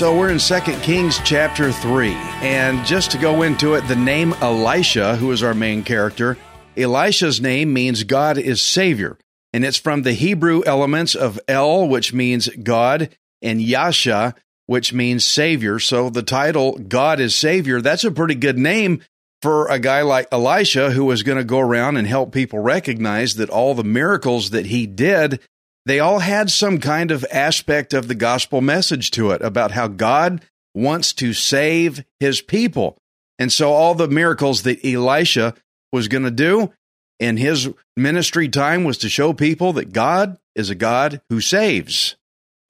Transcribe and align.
So 0.00 0.16
we're 0.16 0.30
in 0.30 0.38
2 0.38 0.60
Kings 0.80 1.20
chapter 1.26 1.70
3. 1.70 2.12
And 2.40 2.86
just 2.86 3.10
to 3.10 3.18
go 3.18 3.42
into 3.42 3.74
it, 3.74 3.82
the 3.82 3.96
name 3.96 4.32
Elisha, 4.40 5.14
who 5.16 5.30
is 5.30 5.42
our 5.42 5.52
main 5.52 5.84
character, 5.84 6.38
Elisha's 6.76 7.40
name 7.40 7.72
means 7.72 8.04
God 8.04 8.38
is 8.38 8.60
Savior. 8.60 9.18
And 9.52 9.64
it's 9.64 9.78
from 9.78 10.02
the 10.02 10.12
Hebrew 10.12 10.62
elements 10.64 11.14
of 11.14 11.40
El, 11.48 11.88
which 11.88 12.12
means 12.12 12.48
God, 12.48 13.10
and 13.42 13.60
Yasha, 13.60 14.34
which 14.66 14.92
means 14.92 15.24
Savior. 15.24 15.78
So 15.78 16.10
the 16.10 16.22
title, 16.22 16.78
God 16.78 17.18
is 17.18 17.34
Savior, 17.34 17.80
that's 17.80 18.04
a 18.04 18.12
pretty 18.12 18.36
good 18.36 18.58
name 18.58 19.02
for 19.42 19.66
a 19.68 19.78
guy 19.78 20.02
like 20.02 20.28
Elisha 20.30 20.90
who 20.90 21.06
was 21.06 21.22
going 21.22 21.38
to 21.38 21.44
go 21.44 21.58
around 21.58 21.96
and 21.96 22.06
help 22.06 22.32
people 22.32 22.58
recognize 22.58 23.34
that 23.36 23.50
all 23.50 23.74
the 23.74 23.82
miracles 23.82 24.50
that 24.50 24.66
he 24.66 24.86
did 24.86 25.40
they 25.86 25.98
all 25.98 26.18
had 26.18 26.50
some 26.50 26.78
kind 26.78 27.10
of 27.10 27.24
aspect 27.32 27.94
of 27.94 28.08
the 28.08 28.14
gospel 28.14 28.60
message 28.60 29.10
to 29.12 29.30
it 29.30 29.42
about 29.42 29.72
how 29.72 29.88
God 29.88 30.44
wants 30.74 31.12
to 31.14 31.32
save 31.32 32.04
his 32.20 32.40
people. 32.40 32.98
And 33.38 33.52
so 33.52 33.72
all 33.72 33.94
the 33.94 34.08
miracles 34.08 34.62
that 34.62 34.84
Elisha 34.84 35.54
was 35.92 36.08
going 36.08 36.24
to 36.24 36.30
do 36.30 36.72
in 37.18 37.36
his 37.36 37.68
ministry 37.96 38.48
time 38.48 38.84
was 38.84 38.98
to 38.98 39.08
show 39.08 39.32
people 39.32 39.74
that 39.74 39.92
God 39.92 40.38
is 40.54 40.70
a 40.70 40.74
God 40.74 41.20
who 41.28 41.40
saves. 41.40 42.16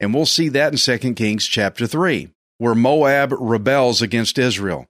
And 0.00 0.12
we'll 0.12 0.27
see 0.27 0.48
that 0.48 0.72
in 0.72 0.98
2 0.98 1.14
Kings 1.14 1.46
chapter 1.46 1.86
3, 1.86 2.30
where 2.58 2.74
Moab 2.74 3.32
rebels 3.38 4.02
against 4.02 4.38
Israel. 4.38 4.86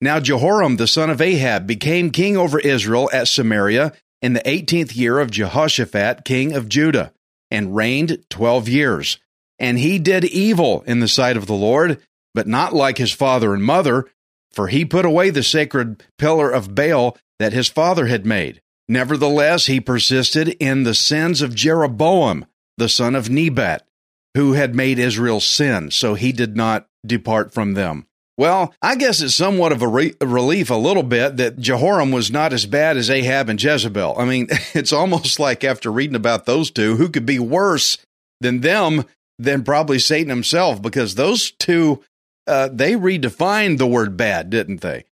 Now 0.00 0.20
Jehoram 0.20 0.76
the 0.76 0.86
son 0.86 1.10
of 1.10 1.20
Ahab 1.20 1.66
became 1.66 2.10
king 2.10 2.36
over 2.36 2.58
Israel 2.58 3.10
at 3.12 3.28
Samaria 3.28 3.92
in 4.22 4.32
the 4.32 4.40
18th 4.40 4.96
year 4.96 5.18
of 5.18 5.30
Jehoshaphat, 5.30 6.24
king 6.24 6.52
of 6.52 6.68
Judah 6.68 7.12
and 7.50 7.74
reigned 7.74 8.24
twelve 8.30 8.68
years. 8.68 9.18
And 9.58 9.78
he 9.78 9.98
did 9.98 10.24
evil 10.24 10.82
in 10.86 11.00
the 11.00 11.08
sight 11.08 11.36
of 11.36 11.46
the 11.46 11.54
Lord, 11.54 12.00
but 12.34 12.46
not 12.46 12.72
like 12.72 12.98
his 12.98 13.12
father 13.12 13.54
and 13.54 13.62
mother, 13.62 14.06
for 14.52 14.68
he 14.68 14.84
put 14.84 15.04
away 15.04 15.30
the 15.30 15.42
sacred 15.42 16.02
pillar 16.16 16.50
of 16.50 16.74
Baal 16.74 17.16
that 17.38 17.52
his 17.52 17.68
father 17.68 18.06
had 18.06 18.26
made. 18.26 18.60
Nevertheless, 18.88 19.66
he 19.66 19.80
persisted 19.80 20.48
in 20.60 20.82
the 20.82 20.94
sins 20.94 21.42
of 21.42 21.54
Jeroboam, 21.54 22.46
the 22.76 22.88
son 22.88 23.14
of 23.14 23.28
Nebat, 23.28 23.86
who 24.34 24.52
had 24.52 24.74
made 24.74 24.98
Israel 24.98 25.40
sin, 25.40 25.90
so 25.90 26.14
he 26.14 26.32
did 26.32 26.56
not 26.56 26.88
depart 27.06 27.52
from 27.52 27.74
them. 27.74 28.06
Well, 28.38 28.72
I 28.80 28.94
guess 28.94 29.20
it's 29.20 29.34
somewhat 29.34 29.72
of 29.72 29.82
a, 29.82 29.88
re- 29.88 30.14
relief 30.20 30.70
a 30.70 30.76
little 30.76 31.02
bit 31.02 31.38
that 31.38 31.58
Jehoram 31.58 32.12
was 32.12 32.30
not 32.30 32.52
as 32.52 32.66
bad 32.66 32.96
as 32.96 33.10
Ahab 33.10 33.48
and 33.48 33.60
Jezebel. 33.60 34.14
I 34.16 34.24
mean, 34.24 34.46
it's 34.74 34.92
almost 34.92 35.40
like 35.40 35.64
after 35.64 35.90
reading 35.90 36.16
about 36.16 36.46
those 36.46 36.70
two, 36.70 36.96
who 36.96 37.08
could 37.08 37.26
be 37.26 37.40
worse 37.40 37.98
than 38.40 38.60
them 38.60 39.04
than 39.40 39.64
probably 39.64 39.98
Satan 39.98 40.30
himself? 40.30 40.80
Because 40.80 41.16
those 41.16 41.50
two, 41.50 42.02
uh, 42.46 42.68
they 42.72 42.92
redefined 42.92 43.78
the 43.78 43.88
word 43.88 44.16
bad, 44.16 44.50
didn't 44.50 44.82
they? 44.82 45.04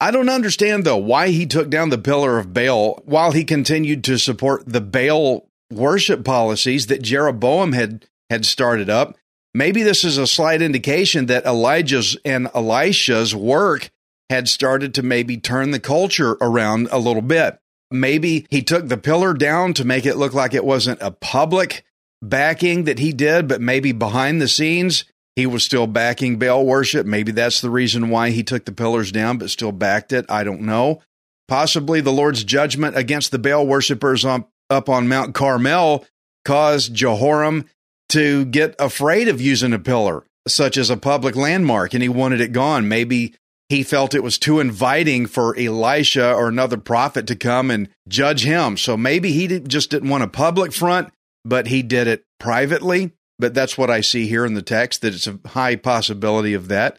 I 0.00 0.10
don't 0.10 0.28
understand 0.28 0.84
though 0.84 0.96
why 0.96 1.28
he 1.28 1.46
took 1.46 1.70
down 1.70 1.90
the 1.90 1.98
pillar 1.98 2.38
of 2.38 2.52
Baal 2.52 3.02
while 3.04 3.32
he 3.32 3.44
continued 3.44 4.04
to 4.04 4.18
support 4.18 4.62
the 4.66 4.80
Baal 4.80 5.48
worship 5.70 6.24
policies 6.24 6.86
that 6.86 7.02
Jeroboam 7.02 7.72
had 7.72 8.06
had 8.30 8.46
started 8.46 8.88
up. 8.88 9.16
Maybe 9.54 9.82
this 9.82 10.04
is 10.04 10.18
a 10.18 10.26
slight 10.26 10.62
indication 10.62 11.26
that 11.26 11.46
Elijah's 11.46 12.16
and 12.24 12.48
Elisha's 12.54 13.34
work 13.34 13.90
had 14.30 14.48
started 14.48 14.94
to 14.94 15.02
maybe 15.02 15.36
turn 15.36 15.70
the 15.70 15.80
culture 15.80 16.36
around 16.40 16.88
a 16.92 16.98
little 16.98 17.22
bit. 17.22 17.58
Maybe 17.90 18.46
he 18.50 18.62
took 18.62 18.88
the 18.88 18.98
pillar 18.98 19.32
down 19.32 19.72
to 19.74 19.84
make 19.84 20.04
it 20.04 20.16
look 20.16 20.34
like 20.34 20.52
it 20.52 20.64
wasn't 20.64 21.00
a 21.00 21.10
public 21.10 21.84
backing 22.22 22.84
that 22.84 22.98
he 22.98 23.12
did, 23.12 23.48
but 23.48 23.62
maybe 23.62 23.92
behind 23.92 24.40
the 24.40 24.48
scenes 24.48 25.04
he 25.38 25.46
was 25.46 25.62
still 25.62 25.86
backing 25.86 26.36
Baal 26.36 26.66
worship. 26.66 27.06
Maybe 27.06 27.30
that's 27.30 27.60
the 27.60 27.70
reason 27.70 28.10
why 28.10 28.30
he 28.30 28.42
took 28.42 28.64
the 28.64 28.72
pillars 28.72 29.12
down, 29.12 29.38
but 29.38 29.50
still 29.50 29.70
backed 29.70 30.12
it. 30.12 30.26
I 30.28 30.42
don't 30.42 30.62
know. 30.62 31.00
Possibly 31.46 32.00
the 32.00 32.10
Lord's 32.10 32.42
judgment 32.42 32.96
against 32.96 33.30
the 33.30 33.38
Baal 33.38 33.64
worshippers 33.64 34.24
on, 34.24 34.46
up 34.68 34.88
on 34.88 35.06
Mount 35.06 35.36
Carmel 35.36 36.04
caused 36.44 36.92
Jehoram 36.92 37.66
to 38.08 38.46
get 38.46 38.74
afraid 38.80 39.28
of 39.28 39.40
using 39.40 39.72
a 39.72 39.78
pillar, 39.78 40.24
such 40.48 40.76
as 40.76 40.90
a 40.90 40.96
public 40.96 41.36
landmark, 41.36 41.94
and 41.94 42.02
he 42.02 42.08
wanted 42.08 42.40
it 42.40 42.50
gone. 42.50 42.88
Maybe 42.88 43.36
he 43.68 43.84
felt 43.84 44.16
it 44.16 44.24
was 44.24 44.38
too 44.38 44.58
inviting 44.58 45.26
for 45.26 45.56
Elisha 45.56 46.34
or 46.34 46.48
another 46.48 46.78
prophet 46.78 47.28
to 47.28 47.36
come 47.36 47.70
and 47.70 47.88
judge 48.08 48.42
him. 48.42 48.76
So 48.76 48.96
maybe 48.96 49.30
he 49.30 49.60
just 49.60 49.88
didn't 49.92 50.08
want 50.08 50.24
a 50.24 50.28
public 50.28 50.72
front, 50.72 51.12
but 51.44 51.68
he 51.68 51.84
did 51.84 52.08
it 52.08 52.24
privately. 52.40 53.12
But 53.38 53.54
that's 53.54 53.78
what 53.78 53.90
I 53.90 54.00
see 54.00 54.26
here 54.26 54.44
in 54.44 54.54
the 54.54 54.62
text, 54.62 55.02
that 55.02 55.14
it's 55.14 55.26
a 55.26 55.38
high 55.46 55.76
possibility 55.76 56.54
of 56.54 56.68
that. 56.68 56.98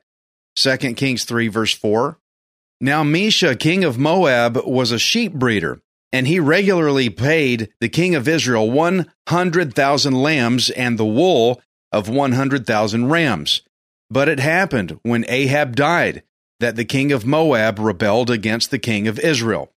2 0.56 0.78
Kings 0.96 1.26
3, 1.26 1.48
verse 1.48 1.74
4. 1.74 2.18
Now, 2.82 3.04
Mesha, 3.04 3.60
king 3.60 3.84
of 3.84 3.98
Moab, 3.98 4.58
was 4.66 4.92
a 4.92 5.00
sheep 5.00 5.34
breeder 5.34 5.82
and 6.12 6.28
he 6.28 6.40
regularly 6.40 7.10
paid 7.10 7.70
the 7.80 7.90
king 7.90 8.16
of 8.16 8.28
Israel 8.28 8.70
100,000 8.70 10.14
lambs 10.14 10.70
and 10.72 10.98
the 10.98 11.06
wool 11.06 11.62
of 11.92 12.10
100,000 12.10 13.10
rams. 13.10 13.62
But 14.10 14.30
it 14.30 14.40
happened 14.40 15.00
when 15.04 15.26
Ahab 15.28 15.76
died 15.76 16.24
that 16.60 16.76
the 16.76 16.86
king 16.86 17.12
of 17.12 17.26
Moab 17.26 17.80
rebelled 17.80 18.30
against 18.30 18.72
the 18.72 18.80
king 18.80 19.08
of 19.08 19.20
Israel. 19.20 19.72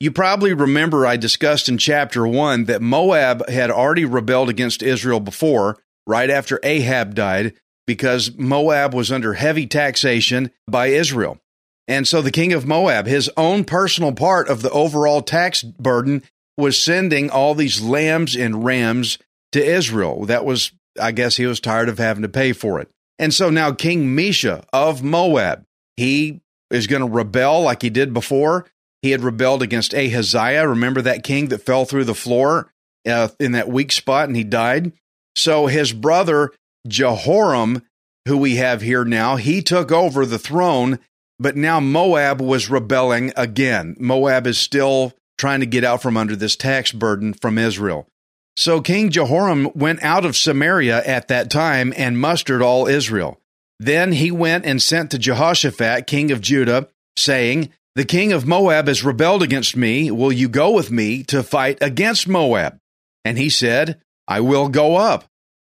You 0.00 0.10
probably 0.10 0.54
remember 0.54 1.04
I 1.04 1.16
discussed 1.16 1.68
in 1.68 1.76
chapter 1.76 2.26
1 2.26 2.64
that 2.64 2.80
Moab 2.80 3.48
had 3.48 3.70
already 3.70 4.04
rebelled 4.04 4.48
against 4.48 4.82
Israel 4.82 5.20
before, 5.20 5.78
right 6.08 6.30
after 6.30 6.58
Ahab 6.62 7.14
died, 7.14 7.54
because 7.86 8.36
Moab 8.36 8.94
was 8.94 9.12
under 9.12 9.34
heavy 9.34 9.66
taxation 9.66 10.50
by 10.66 10.88
Israel. 10.88 11.38
And 11.86 12.06
so 12.06 12.20
the 12.20 12.30
king 12.30 12.52
of 12.52 12.66
Moab, 12.66 13.06
his 13.06 13.30
own 13.36 13.64
personal 13.64 14.12
part 14.12 14.48
of 14.48 14.62
the 14.62 14.70
overall 14.70 15.22
tax 15.22 15.62
burden, 15.62 16.22
was 16.56 16.78
sending 16.78 17.30
all 17.30 17.54
these 17.54 17.80
lambs 17.80 18.36
and 18.36 18.64
rams 18.64 19.18
to 19.52 19.64
Israel. 19.64 20.26
That 20.26 20.44
was, 20.44 20.72
I 21.00 21.12
guess, 21.12 21.36
he 21.36 21.46
was 21.46 21.60
tired 21.60 21.88
of 21.88 21.98
having 21.98 22.22
to 22.22 22.28
pay 22.28 22.52
for 22.52 22.80
it. 22.80 22.90
And 23.18 23.32
so 23.32 23.48
now 23.48 23.72
King 23.72 24.16
Mesha 24.16 24.64
of 24.72 25.02
Moab, 25.02 25.64
he 25.96 26.40
is 26.70 26.86
going 26.86 27.00
to 27.00 27.08
rebel 27.08 27.62
like 27.62 27.82
he 27.82 27.90
did 27.90 28.12
before. 28.12 28.66
He 29.02 29.12
had 29.12 29.22
rebelled 29.22 29.62
against 29.62 29.94
Ahaziah. 29.94 30.68
Remember 30.68 31.00
that 31.02 31.24
king 31.24 31.48
that 31.48 31.62
fell 31.62 31.84
through 31.84 32.04
the 32.04 32.14
floor 32.14 32.70
uh, 33.06 33.28
in 33.40 33.52
that 33.52 33.68
weak 33.68 33.92
spot 33.92 34.28
and 34.28 34.36
he 34.36 34.44
died? 34.44 34.92
So 35.38 35.66
his 35.66 35.92
brother 35.92 36.52
Jehoram, 36.86 37.82
who 38.26 38.36
we 38.36 38.56
have 38.56 38.82
here 38.82 39.04
now, 39.04 39.36
he 39.36 39.62
took 39.62 39.90
over 39.90 40.26
the 40.26 40.38
throne 40.38 40.98
but 41.38 41.56
now 41.56 41.80
Moab 41.80 42.40
was 42.40 42.68
rebelling 42.68 43.32
again. 43.36 43.96
Moab 43.98 44.46
is 44.46 44.58
still 44.58 45.12
trying 45.38 45.60
to 45.60 45.66
get 45.66 45.84
out 45.84 46.02
from 46.02 46.16
under 46.16 46.34
this 46.34 46.56
tax 46.56 46.90
burden 46.90 47.32
from 47.32 47.58
Israel. 47.58 48.08
So 48.56 48.80
King 48.80 49.10
Jehoram 49.10 49.70
went 49.74 50.02
out 50.02 50.24
of 50.24 50.36
Samaria 50.36 51.04
at 51.04 51.28
that 51.28 51.48
time 51.48 51.94
and 51.96 52.18
mustered 52.18 52.60
all 52.60 52.88
Israel. 52.88 53.40
Then 53.78 54.12
he 54.12 54.32
went 54.32 54.66
and 54.66 54.82
sent 54.82 55.12
to 55.12 55.18
Jehoshaphat, 55.18 56.08
king 56.08 56.32
of 56.32 56.40
Judah, 56.40 56.88
saying, 57.16 57.72
The 57.94 58.04
king 58.04 58.32
of 58.32 58.48
Moab 58.48 58.88
has 58.88 59.04
rebelled 59.04 59.44
against 59.44 59.76
me. 59.76 60.10
Will 60.10 60.32
you 60.32 60.48
go 60.48 60.72
with 60.72 60.90
me 60.90 61.22
to 61.24 61.44
fight 61.44 61.78
against 61.80 62.26
Moab? 62.26 62.80
And 63.24 63.38
he 63.38 63.48
said, 63.48 64.00
I 64.28 64.40
will 64.40 64.68
go 64.68 64.96
up. 64.96 65.24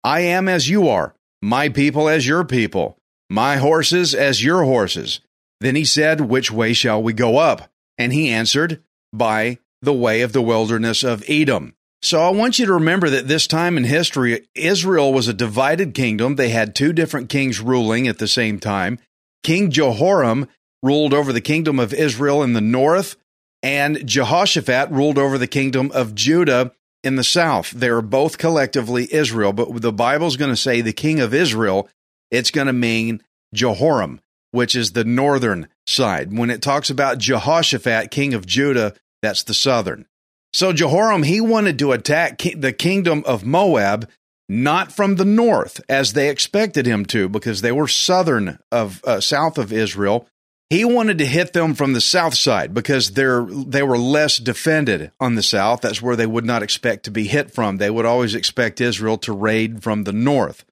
I 0.03 0.21
am 0.21 0.47
as 0.47 0.69
you 0.69 0.87
are, 0.87 1.13
my 1.41 1.67
people 1.67 2.07
as 2.07 2.25
your 2.25 2.45
people, 2.45 2.97
my 3.29 3.57
horses 3.57 4.15
as 4.15 4.43
your 4.43 4.63
horses. 4.63 5.19
Then 5.59 5.75
he 5.75 5.83
said, 5.83 6.21
Which 6.21 6.51
way 6.51 6.73
shall 6.73 7.03
we 7.03 7.11
go 7.11 7.37
up? 7.37 7.69
And 7.97 8.13
he 8.13 8.29
answered, 8.29 8.81
By 9.11 9.59
the 9.81 9.93
way 9.93 10.21
of 10.21 10.31
the 10.31 10.41
wilderness 10.41 11.03
of 11.03 11.23
Edom. 11.27 11.75
So 12.01 12.21
I 12.21 12.29
want 12.29 12.59
you 12.59 12.65
to 12.67 12.73
remember 12.73 13.09
that 13.09 13.27
this 13.27 13.47
time 13.47 13.77
in 13.77 13.83
history, 13.83 14.47
Israel 14.53 15.11
was 15.11 15.27
a 15.27 15.33
divided 15.33 15.93
kingdom. 15.93 16.35
They 16.35 16.49
had 16.49 16.75
two 16.75 16.93
different 16.93 17.29
kings 17.29 17.59
ruling 17.59 18.07
at 18.07 18.19
the 18.19 18.27
same 18.27 18.59
time. 18.59 18.99
King 19.43 19.71
Jehoram 19.71 20.47
ruled 20.83 21.13
over 21.13 21.33
the 21.33 21.41
kingdom 21.41 21.79
of 21.79 21.93
Israel 21.93 22.43
in 22.43 22.53
the 22.53 22.61
north, 22.61 23.15
and 23.63 24.07
Jehoshaphat 24.07 24.91
ruled 24.91 25.17
over 25.17 25.37
the 25.37 25.47
kingdom 25.47 25.91
of 25.93 26.13
Judah 26.13 26.73
in 27.05 27.15
the 27.15 27.23
south. 27.23 27.71
They 27.71 27.89
are 27.89 28.01
both 28.01 28.37
collectively 28.37 29.07
Israel, 29.13 29.53
but 29.53 29.81
the 29.81 29.93
Bible's 29.93 30.37
going 30.37 30.51
to 30.51 30.57
say 30.57 30.81
the 30.81 30.91
king 30.91 31.19
of 31.19 31.33
Israel, 31.33 31.87
it's 32.31 32.51
going 32.51 32.67
to 32.67 32.73
mean 32.73 33.21
Jehoram, 33.53 34.19
which 34.51 34.75
is 34.75 34.91
the 34.91 35.05
northern 35.05 35.67
side. 35.87 36.35
When 36.37 36.49
it 36.49 36.61
talks 36.61 36.89
about 36.89 37.19
Jehoshaphat, 37.19 38.11
king 38.11 38.33
of 38.33 38.45
Judah, 38.45 38.95
that's 39.21 39.43
the 39.43 39.53
southern. 39.53 40.05
So 40.51 40.73
Jehoram, 40.73 41.23
he 41.23 41.41
wanted 41.41 41.77
to 41.79 41.91
attack 41.91 42.39
the 42.39 42.73
kingdom 42.73 43.23
of 43.25 43.45
Moab, 43.45 44.09
not 44.47 44.91
from 44.91 45.15
the 45.15 45.25
north 45.25 45.81
as 45.89 46.13
they 46.13 46.29
expected 46.29 46.85
him 46.85 47.05
to, 47.07 47.29
because 47.29 47.61
they 47.61 47.71
were 47.71 47.87
southern 47.87 48.59
of 48.71 49.03
uh, 49.03 49.19
south 49.19 49.57
of 49.57 49.73
Israel. 49.73 50.27
He 50.69 50.83
wanted 50.83 51.19
to 51.19 51.25
hit 51.25 51.53
them 51.53 51.75
from 51.75 51.93
the 51.93 52.01
south 52.01 52.33
side 52.33 52.73
because 52.73 53.11
they're 53.11 53.45
they 53.45 53.83
were 53.83 53.97
less 53.97 54.37
defended 54.37 55.11
on 55.19 55.35
the 55.35 55.43
south. 55.43 55.81
That's 55.81 56.01
where 56.01 56.15
they 56.15 56.25
would 56.25 56.45
not 56.45 56.63
expect 56.63 57.05
to 57.05 57.11
be 57.11 57.27
hit 57.27 57.51
from. 57.51 57.77
They 57.77 57.91
would 57.91 58.05
always 58.05 58.33
expect 58.33 58.81
Israel 58.81 59.17
to 59.19 59.33
raid 59.33 59.83
from 59.83 60.03
the 60.03 60.13
north. 60.13 60.65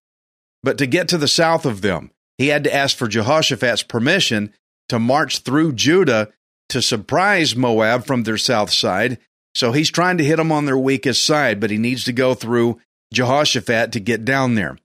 But 0.63 0.79
to 0.79 0.87
get 0.87 1.09
to 1.09 1.17
the 1.17 1.27
south 1.27 1.65
of 1.65 1.81
them, 1.81 2.11
he 2.37 2.47
had 2.47 2.63
to 2.63 2.73
ask 2.73 2.97
for 2.97 3.07
Jehoshaphat's 3.07 3.83
permission 3.83 4.53
to 4.89 4.97
march 4.97 5.39
through 5.39 5.73
Judah 5.73 6.29
to 6.69 6.81
surprise 6.81 7.55
Moab 7.55 8.05
from 8.05 8.23
their 8.23 8.37
south 8.37 8.71
side. 8.71 9.19
So 9.53 9.71
he's 9.71 9.91
trying 9.91 10.17
to 10.17 10.23
hit 10.23 10.37
them 10.37 10.51
on 10.51 10.65
their 10.65 10.77
weakest 10.77 11.23
side, 11.23 11.59
but 11.59 11.69
he 11.69 11.77
needs 11.77 12.05
to 12.05 12.13
go 12.13 12.33
through 12.33 12.81
Jehoshaphat 13.13 13.91
to 13.91 13.99
get 13.99 14.25
down 14.25 14.55
there. 14.55 14.77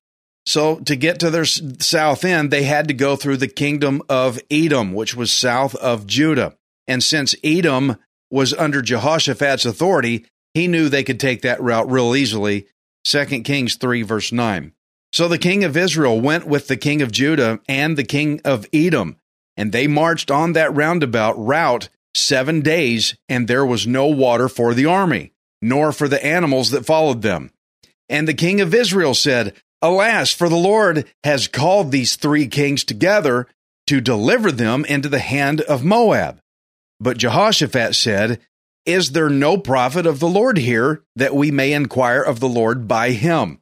So 0.49 0.77
to 0.77 0.97
get 0.97 1.21
to 1.21 1.29
their 1.29 1.45
south 1.45 2.25
end, 2.25 2.51
they 2.51 2.63
had 2.63 2.89
to 2.89 2.95
go 2.95 3.17
through 3.17 3.37
the 3.37 3.49
kingdom 3.49 4.01
of 4.09 4.41
Edom, 4.51 4.95
which 4.95 5.15
was 5.15 5.31
south 5.31 5.75
of 5.75 6.07
Judah. 6.07 6.57
And 6.87 7.05
since 7.05 7.35
Edom 7.45 7.99
was 8.31 8.55
under 8.55 8.81
Jehoshaphat's 8.81 9.67
authority, 9.67 10.25
he 10.55 10.67
knew 10.67 10.89
they 10.89 11.05
could 11.05 11.21
take 11.21 11.43
that 11.43 11.61
route 11.61 11.91
real 11.91 12.17
easily. 12.17 12.67
2 13.05 13.27
Kings 13.43 13.75
3, 13.75 14.01
verse 14.01 14.33
9. 14.33 14.73
So 15.13 15.29
the 15.29 15.37
king 15.37 15.65
of 15.65 15.77
Israel 15.77 16.19
went 16.19 16.47
with 16.47 16.69
the 16.69 16.79
king 16.79 17.03
of 17.03 17.13
Judah 17.13 17.61
and 17.69 17.99
the 17.99 18.03
king 18.03 18.41
of 18.43 18.67
Edom, 18.73 19.19
and 19.55 19.71
they 19.71 19.87
marched 19.87 20.31
on 20.31 20.55
that 20.55 20.75
roundabout 20.75 21.35
route 21.35 21.91
seven 22.15 22.63
days, 22.63 23.15
and 23.29 23.49
there 23.49 23.67
was 23.67 23.87
no 23.87 24.07
water 24.07 24.49
for 24.49 24.73
the 24.73 24.87
army, 24.87 25.35
nor 25.61 25.93
for 25.93 26.09
the 26.09 26.25
animals 26.25 26.71
that 26.71 26.87
followed 26.87 27.21
them. 27.21 27.51
And 28.09 28.27
the 28.27 28.33
king 28.33 28.63
of 28.63 28.73
Israel 28.73 29.13
said, 29.13 29.55
Alas, 29.81 30.33
for 30.33 30.49
the 30.49 30.57
Lord 30.57 31.07
has 31.25 31.49
called 31.49 31.91
these 31.91 32.17
three 32.17 32.47
kings 32.47 32.85
together 32.85 33.47
to 33.87 34.01
deliver 34.01 34.51
them 34.51 34.85
into 34.85 35.09
the 35.09 35.19
hand 35.19 35.61
of 35.63 35.85
Moab. 35.85 36.41
But 37.01 37.19
Jehoshaphat 37.19 37.95
said, 37.95 38.41
Is 38.85 39.13
there 39.13 39.31
no 39.31 39.57
prophet 39.57 40.07
of 40.07 40.21
the 40.21 40.29
Lord 40.29 40.59
here 40.59 41.03
that 41.17 41.35
we 41.35 41.51
may 41.51 41.73
inquire 41.73 42.23
of 42.23 42.41
the 42.41 42.49
Lord 42.49 42.89
by 42.89 43.13
him? 43.13 43.61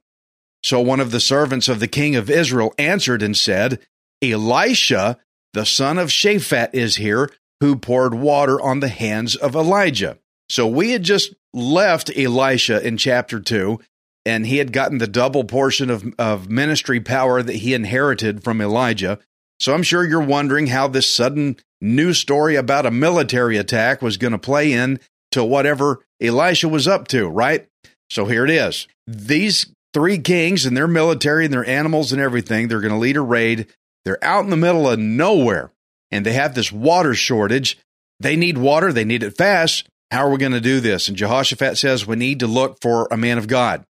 So 0.63 0.81
one 0.81 1.01
of 1.01 1.11
the 1.11 1.21
servants 1.21 1.69
of 1.69 1.81
the 1.81 1.89
king 1.89 2.17
of 2.17 2.31
Israel 2.31 2.75
answered 2.79 3.23
and 3.23 3.37
said, 3.37 3.79
Elisha, 4.23 5.19
the 5.53 5.67
son 5.67 5.99
of 5.99 6.09
Shaphat, 6.09 6.71
is 6.73 6.97
here, 6.97 7.31
who 7.61 7.77
poured 7.77 8.15
water 8.15 8.61
on 8.61 8.81
the 8.81 8.89
hands 8.89 9.37
of 9.37 9.55
Elijah. 9.55 10.19
So 10.49 10.67
we 10.67 10.91
had 10.91 11.03
just 11.03 11.35
left 11.53 12.11
Elisha 12.17 12.85
in 12.85 12.97
chapter 12.97 13.39
2 13.39 13.79
and 14.27 14.45
he 14.45 14.59
had 14.59 14.73
gotten 14.73 14.99
the 14.99 15.07
double 15.07 15.45
portion 15.45 15.89
of, 15.89 16.05
of 16.19 16.51
ministry 16.51 16.99
power 16.99 17.43
that 17.43 17.55
he 17.55 17.75
inherited 17.75 18.43
from 18.43 18.61
Elijah. 18.61 19.21
So 19.61 19.73
I'm 19.73 19.85
sure 19.85 20.05
you're 20.05 20.21
wondering 20.21 20.67
how 20.67 20.89
this 20.89 21.09
sudden 21.09 21.57
news 21.81 22.19
story 22.19 22.57
about 22.57 22.87
a 22.87 22.91
military 22.91 23.57
attack 23.57 24.03
was 24.03 24.17
going 24.17 24.33
to 24.33 24.39
play 24.39 24.73
in 24.73 24.99
to 25.31 25.45
whatever 25.45 26.05
Elisha 26.21 26.69
was 26.69 26.89
up 26.89 27.07
to, 27.09 27.29
right? 27.29 27.69
So 28.11 28.25
here 28.25 28.45
it 28.45 28.51
is. 28.51 28.89
These 29.07 29.73
three 29.95 30.19
kings 30.19 30.67
and 30.67 30.77
their 30.77 30.89
military 30.89 31.45
and 31.45 31.55
their 31.55 31.67
animals 31.67 32.11
and 32.11 32.21
everything, 32.21 32.67
they're 32.67 32.81
going 32.81 32.93
to 32.93 32.99
lead 32.99 33.17
a 33.17 33.23
raid. 33.23 33.69
They're 34.05 34.23
out 34.25 34.43
in 34.43 34.51
the 34.51 34.57
middle 34.57 34.89
of 34.89 34.99
nowhere 34.99 35.71
and 36.11 36.27
they 36.27 36.33
have 36.33 36.55
this 36.55 36.73
water 36.73 37.15
shortage. 37.15 37.79
They 38.19 38.35
need 38.35 38.59
water, 38.59 38.93
they 38.93 39.05
need 39.05 39.23
it 39.23 39.37
fast. 39.37 39.89
How 40.11 40.27
are 40.27 40.31
we 40.31 40.39
going 40.39 40.53
to 40.53 40.61
do 40.61 40.81
this? 40.81 41.07
And 41.07 41.17
Jehoshaphat 41.17 41.79
says, 41.79 42.07
We 42.07 42.17
need 42.17 42.41
to 42.41 42.47
look 42.47 42.79
for 42.81 43.07
a 43.11 43.17
man 43.17 43.39
of 43.39 43.47
God. 43.47 43.85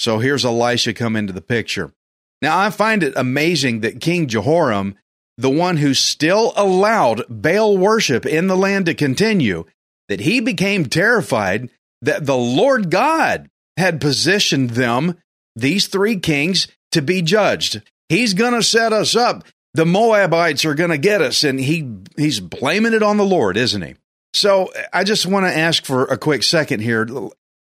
So 0.00 0.18
here's 0.18 0.46
Elisha 0.46 0.94
come 0.94 1.14
into 1.14 1.34
the 1.34 1.42
picture. 1.42 1.92
Now 2.40 2.58
I 2.58 2.70
find 2.70 3.02
it 3.02 3.12
amazing 3.16 3.80
that 3.80 4.00
King 4.00 4.28
Jehoram, 4.28 4.94
the 5.36 5.50
one 5.50 5.76
who 5.76 5.92
still 5.92 6.54
allowed 6.56 7.24
Baal 7.28 7.76
worship 7.76 8.24
in 8.24 8.46
the 8.46 8.56
land 8.56 8.86
to 8.86 8.94
continue, 8.94 9.66
that 10.08 10.20
he 10.20 10.40
became 10.40 10.86
terrified 10.86 11.68
that 12.00 12.24
the 12.24 12.36
Lord 12.36 12.90
God 12.90 13.50
had 13.76 14.00
positioned 14.00 14.70
them, 14.70 15.18
these 15.54 15.86
three 15.86 16.18
kings, 16.18 16.66
to 16.92 17.02
be 17.02 17.20
judged. 17.20 17.82
He's 18.08 18.32
going 18.32 18.54
to 18.54 18.62
set 18.62 18.94
us 18.94 19.14
up. 19.14 19.44
The 19.74 19.84
Moabites 19.84 20.64
are 20.64 20.74
going 20.74 20.90
to 20.90 20.98
get 20.98 21.20
us. 21.20 21.44
And 21.44 21.60
he, 21.60 21.86
he's 22.16 22.40
blaming 22.40 22.94
it 22.94 23.02
on 23.02 23.18
the 23.18 23.24
Lord, 23.26 23.58
isn't 23.58 23.82
he? 23.82 23.96
So 24.32 24.72
I 24.94 25.04
just 25.04 25.26
want 25.26 25.44
to 25.44 25.54
ask 25.54 25.84
for 25.84 26.04
a 26.04 26.16
quick 26.16 26.42
second 26.42 26.80
here. 26.80 27.06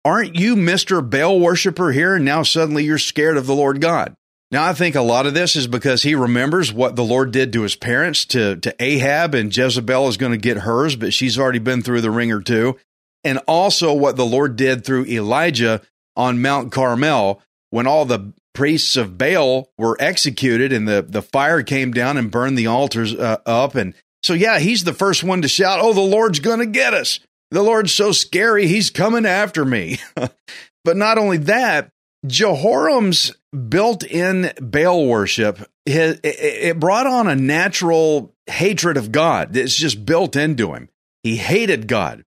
Aren't 0.05 0.37
you 0.37 0.56
Mr. 0.56 1.09
Baal 1.09 1.41
worshiper 1.41 1.93
here? 1.93 2.15
And 2.15 2.25
now 2.25 2.43
suddenly 2.43 2.85
you're 2.85 2.99
scared 2.99 3.37
of 3.37 3.47
the 3.47 3.55
Lord 3.55 3.81
God. 3.81 4.15
Now, 4.50 4.65
I 4.65 4.73
think 4.73 4.95
a 4.95 5.03
lot 5.03 5.27
of 5.27 5.35
this 5.35 5.56
is 5.56 5.67
because 5.67 6.03
he 6.03 6.15
remembers 6.15 6.73
what 6.73 6.97
the 6.97 7.05
Lord 7.05 7.33
did 7.33 7.53
to 7.53 7.62
his 7.62 7.77
parents, 7.77 8.25
to, 8.27 8.56
to 8.56 8.75
Ahab, 8.83 9.35
and 9.35 9.55
Jezebel 9.55 10.09
is 10.09 10.17
going 10.17 10.33
to 10.33 10.39
get 10.39 10.59
hers, 10.59 10.97
but 10.97 11.12
she's 11.12 11.39
already 11.39 11.59
been 11.59 11.83
through 11.83 12.00
the 12.00 12.11
ringer 12.11 12.41
too. 12.41 12.79
And 13.25 13.39
also 13.47 13.93
what 13.93 14.17
the 14.17 14.25
Lord 14.25 14.56
did 14.56 14.85
through 14.85 15.05
Elijah 15.05 15.83
on 16.17 16.41
Mount 16.41 16.73
Carmel 16.73 17.43
when 17.71 17.87
all 17.87 18.06
the 18.06 18.33
priests 18.55 18.97
of 18.97 19.19
Baal 19.19 19.71
were 19.77 19.97
executed 20.00 20.73
and 20.73 20.89
the, 20.89 21.03
the 21.06 21.23
fire 21.23 21.62
came 21.62 21.93
down 21.93 22.17
and 22.17 22.31
burned 22.31 22.56
the 22.56 22.69
altars 22.69 23.15
uh, 23.15 23.37
up. 23.45 23.75
And 23.75 23.93
so, 24.23 24.33
yeah, 24.33 24.59
he's 24.61 24.85
the 24.85 24.95
first 24.95 25.23
one 25.23 25.43
to 25.43 25.49
shout, 25.49 25.81
Oh, 25.83 25.93
the 25.93 26.00
Lord's 26.00 26.40
going 26.40 26.61
to 26.61 26.67
get 26.67 26.95
us. 26.95 27.21
The 27.50 27.62
Lord's 27.62 27.95
so 27.95 28.12
scary, 28.12 28.67
he's 28.67 28.90
coming 28.90 29.26
after 29.26 29.64
me. 29.64 29.99
but 30.85 30.97
not 30.97 31.19
only 31.19 31.38
that, 31.38 31.90
Jehoram's 32.26 33.35
built 33.69 34.05
in 34.05 34.52
Baal 34.61 35.07
worship, 35.07 35.69
it 35.87 36.78
brought 36.78 37.07
on 37.07 37.28
a 37.28 37.37
natural 37.37 38.35
hatred 38.47 38.97
of 38.97 39.12
God. 39.12 39.57
It's 39.57 39.75
just 39.75 40.05
built 40.05 40.37
into 40.37 40.75
him. 40.75 40.88
He 41.23 41.37
hated 41.37 41.88
God. 41.88 42.25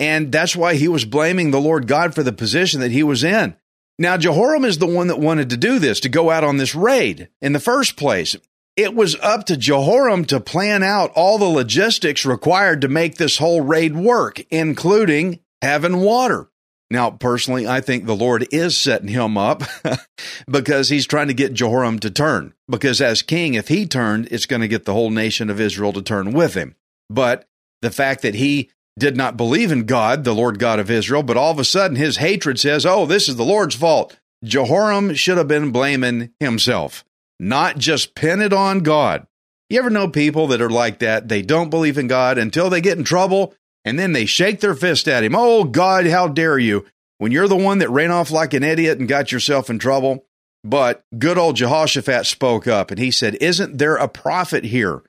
And 0.00 0.30
that's 0.30 0.54
why 0.54 0.74
he 0.74 0.88
was 0.88 1.04
blaming 1.04 1.50
the 1.50 1.60
Lord 1.60 1.86
God 1.86 2.14
for 2.14 2.22
the 2.22 2.32
position 2.32 2.80
that 2.80 2.92
he 2.92 3.02
was 3.02 3.24
in. 3.24 3.56
Now, 3.98 4.16
Jehoram 4.16 4.64
is 4.64 4.78
the 4.78 4.86
one 4.86 5.08
that 5.08 5.18
wanted 5.18 5.50
to 5.50 5.56
do 5.56 5.80
this, 5.80 6.00
to 6.00 6.08
go 6.08 6.30
out 6.30 6.44
on 6.44 6.56
this 6.56 6.74
raid 6.74 7.28
in 7.42 7.52
the 7.52 7.58
first 7.58 7.96
place 7.96 8.36
it 8.78 8.94
was 8.94 9.16
up 9.16 9.44
to 9.46 9.56
Jehoram 9.56 10.24
to 10.26 10.38
plan 10.38 10.84
out 10.84 11.10
all 11.16 11.36
the 11.36 11.44
logistics 11.44 12.24
required 12.24 12.80
to 12.82 12.88
make 12.88 13.16
this 13.16 13.38
whole 13.38 13.60
raid 13.60 13.96
work, 13.96 14.40
including 14.50 15.40
having 15.60 15.96
water. 15.96 16.48
Now, 16.88 17.10
personally, 17.10 17.66
I 17.66 17.80
think 17.80 18.06
the 18.06 18.14
Lord 18.14 18.46
is 18.52 18.78
setting 18.78 19.08
him 19.08 19.36
up 19.36 19.64
because 20.50 20.88
he's 20.88 21.08
trying 21.08 21.26
to 21.26 21.34
get 21.34 21.54
Jehoram 21.54 21.98
to 21.98 22.10
turn. 22.10 22.54
Because 22.70 23.00
as 23.00 23.20
king, 23.20 23.54
if 23.54 23.66
he 23.66 23.84
turned, 23.84 24.28
it's 24.30 24.46
going 24.46 24.62
to 24.62 24.68
get 24.68 24.84
the 24.84 24.94
whole 24.94 25.10
nation 25.10 25.50
of 25.50 25.60
Israel 25.60 25.92
to 25.94 26.00
turn 26.00 26.32
with 26.32 26.54
him. 26.54 26.76
But 27.10 27.46
the 27.82 27.90
fact 27.90 28.22
that 28.22 28.36
he 28.36 28.70
did 28.96 29.16
not 29.16 29.36
believe 29.36 29.72
in 29.72 29.86
God, 29.86 30.22
the 30.22 30.34
Lord 30.34 30.60
God 30.60 30.78
of 30.78 30.90
Israel, 30.90 31.24
but 31.24 31.36
all 31.36 31.50
of 31.50 31.58
a 31.58 31.64
sudden 31.64 31.96
his 31.96 32.18
hatred 32.18 32.60
says, 32.60 32.86
oh, 32.86 33.06
this 33.06 33.28
is 33.28 33.34
the 33.34 33.44
Lord's 33.44 33.74
fault. 33.74 34.16
Jehoram 34.44 35.14
should 35.14 35.36
have 35.36 35.48
been 35.48 35.72
blaming 35.72 36.30
himself 36.38 37.04
not 37.38 37.78
just 37.78 38.14
pin 38.14 38.40
it 38.40 38.52
on 38.52 38.80
God. 38.80 39.26
You 39.70 39.78
ever 39.78 39.90
know 39.90 40.08
people 40.08 40.46
that 40.48 40.62
are 40.62 40.70
like 40.70 41.00
that? 41.00 41.28
They 41.28 41.42
don't 41.42 41.70
believe 41.70 41.98
in 41.98 42.08
God 42.08 42.38
until 42.38 42.70
they 42.70 42.80
get 42.80 42.98
in 42.98 43.04
trouble 43.04 43.54
and 43.84 43.98
then 43.98 44.12
they 44.12 44.26
shake 44.26 44.60
their 44.60 44.74
fist 44.74 45.08
at 45.08 45.24
him. 45.24 45.34
Oh, 45.36 45.64
God, 45.64 46.06
how 46.06 46.28
dare 46.28 46.58
you? 46.58 46.86
When 47.18 47.32
you're 47.32 47.48
the 47.48 47.56
one 47.56 47.78
that 47.78 47.90
ran 47.90 48.10
off 48.10 48.30
like 48.30 48.54
an 48.54 48.62
idiot 48.62 48.98
and 48.98 49.08
got 49.08 49.32
yourself 49.32 49.68
in 49.68 49.78
trouble. 49.78 50.24
But 50.64 51.04
good 51.18 51.38
old 51.38 51.56
Jehoshaphat 51.56 52.26
spoke 52.26 52.66
up 52.66 52.90
and 52.90 52.98
he 52.98 53.10
said, 53.10 53.36
Isn't 53.40 53.78
there 53.78 53.96
a 53.96 54.08
prophet 54.08 54.64
here? 54.64 55.02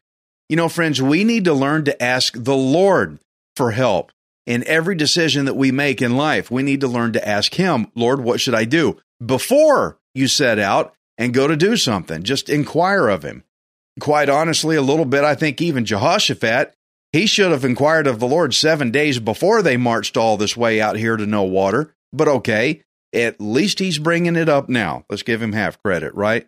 You 0.48 0.56
know, 0.56 0.70
friends, 0.70 1.02
we 1.02 1.24
need 1.24 1.46
to 1.46 1.54
learn 1.54 1.86
to 1.86 2.04
ask 2.04 2.34
the 2.36 2.56
Lord 2.56 3.20
for 3.56 3.72
help 3.72 4.12
in 4.46 4.64
every 4.66 4.96
decision 4.96 5.46
that 5.46 5.56
we 5.56 5.72
make 5.72 6.02
in 6.02 6.18
life. 6.18 6.50
We 6.50 6.64
need 6.64 6.82
to 6.82 6.88
learn 6.88 7.14
to 7.14 7.28
ask 7.28 7.54
Him, 7.54 7.92
Lord, 7.96 8.22
what 8.22 8.42
should 8.42 8.56
I 8.56 8.66
do? 8.66 8.98
Before 9.24 10.00
you 10.14 10.28
set 10.28 10.58
out 10.58 10.94
and 11.20 11.34
go 11.34 11.46
to 11.46 11.56
do 11.56 11.78
something. 11.78 12.24
Just 12.24 12.50
inquire 12.50 13.10
of 13.10 13.22
him. 13.24 13.44
Quite 14.00 14.30
honestly, 14.30 14.76
a 14.76 14.82
little 14.82 15.06
bit, 15.06 15.24
I 15.24 15.36
think 15.36 15.62
even 15.62 15.86
Jehoshaphat, 15.86 16.74
He 17.12 17.28
should 17.28 17.52
have 17.52 17.66
inquired 17.66 18.08
of 18.08 18.20
the 18.20 18.28
Lord 18.28 18.56
seven 18.56 18.90
days 18.90 19.20
before 19.20 19.62
they 19.62 19.78
marched 19.78 20.16
all 20.16 20.38
this 20.38 20.56
way 20.56 20.80
out 20.80 20.96
here 20.96 21.18
to 21.18 21.26
no 21.26 21.44
water. 21.44 21.94
But 22.14 22.28
okay, 22.30 22.82
at 23.14 23.42
least 23.42 23.80
he's 23.80 24.00
bringing 24.00 24.36
it 24.36 24.48
up 24.48 24.70
now. 24.70 25.06
Let's 25.10 25.24
give 25.24 25.42
him 25.42 25.54
half 25.54 25.82
credit, 25.84 26.14
right? 26.16 26.48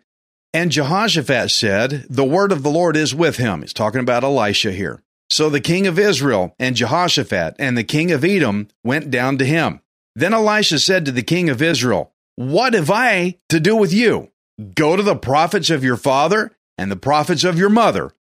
And 0.54 0.70
Jehoshaphat 0.70 1.50
said, 1.50 2.06
The 2.08 2.24
word 2.24 2.52
of 2.52 2.62
the 2.62 2.70
Lord 2.70 2.96
is 2.96 3.14
with 3.14 3.36
him. 3.36 3.62
He's 3.62 3.72
talking 3.72 4.00
about 4.00 4.24
Elisha 4.24 4.72
here. 4.72 5.02
So 5.28 5.48
the 5.48 5.60
king 5.60 5.86
of 5.86 5.98
Israel 5.98 6.54
and 6.58 6.76
Jehoshaphat 6.76 7.56
and 7.58 7.76
the 7.76 7.84
king 7.84 8.12
of 8.12 8.24
Edom 8.24 8.68
went 8.84 9.10
down 9.10 9.38
to 9.38 9.44
him. 9.44 9.80
Then 10.14 10.34
Elisha 10.34 10.78
said 10.78 11.04
to 11.06 11.12
the 11.12 11.22
king 11.22 11.48
of 11.48 11.62
Israel, 11.62 12.12
What 12.36 12.74
have 12.74 12.90
I 12.90 13.38
to 13.48 13.58
do 13.58 13.76
with 13.76 13.92
you? 13.92 14.31
Go 14.74 14.96
to 14.96 15.02
the 15.02 15.16
prophets 15.16 15.70
of 15.70 15.84
your 15.84 15.96
father 15.96 16.52
and 16.78 16.90
the 16.90 16.96
prophets 16.96 17.44
of 17.44 17.58
your 17.58 17.68
mother. 17.68 18.12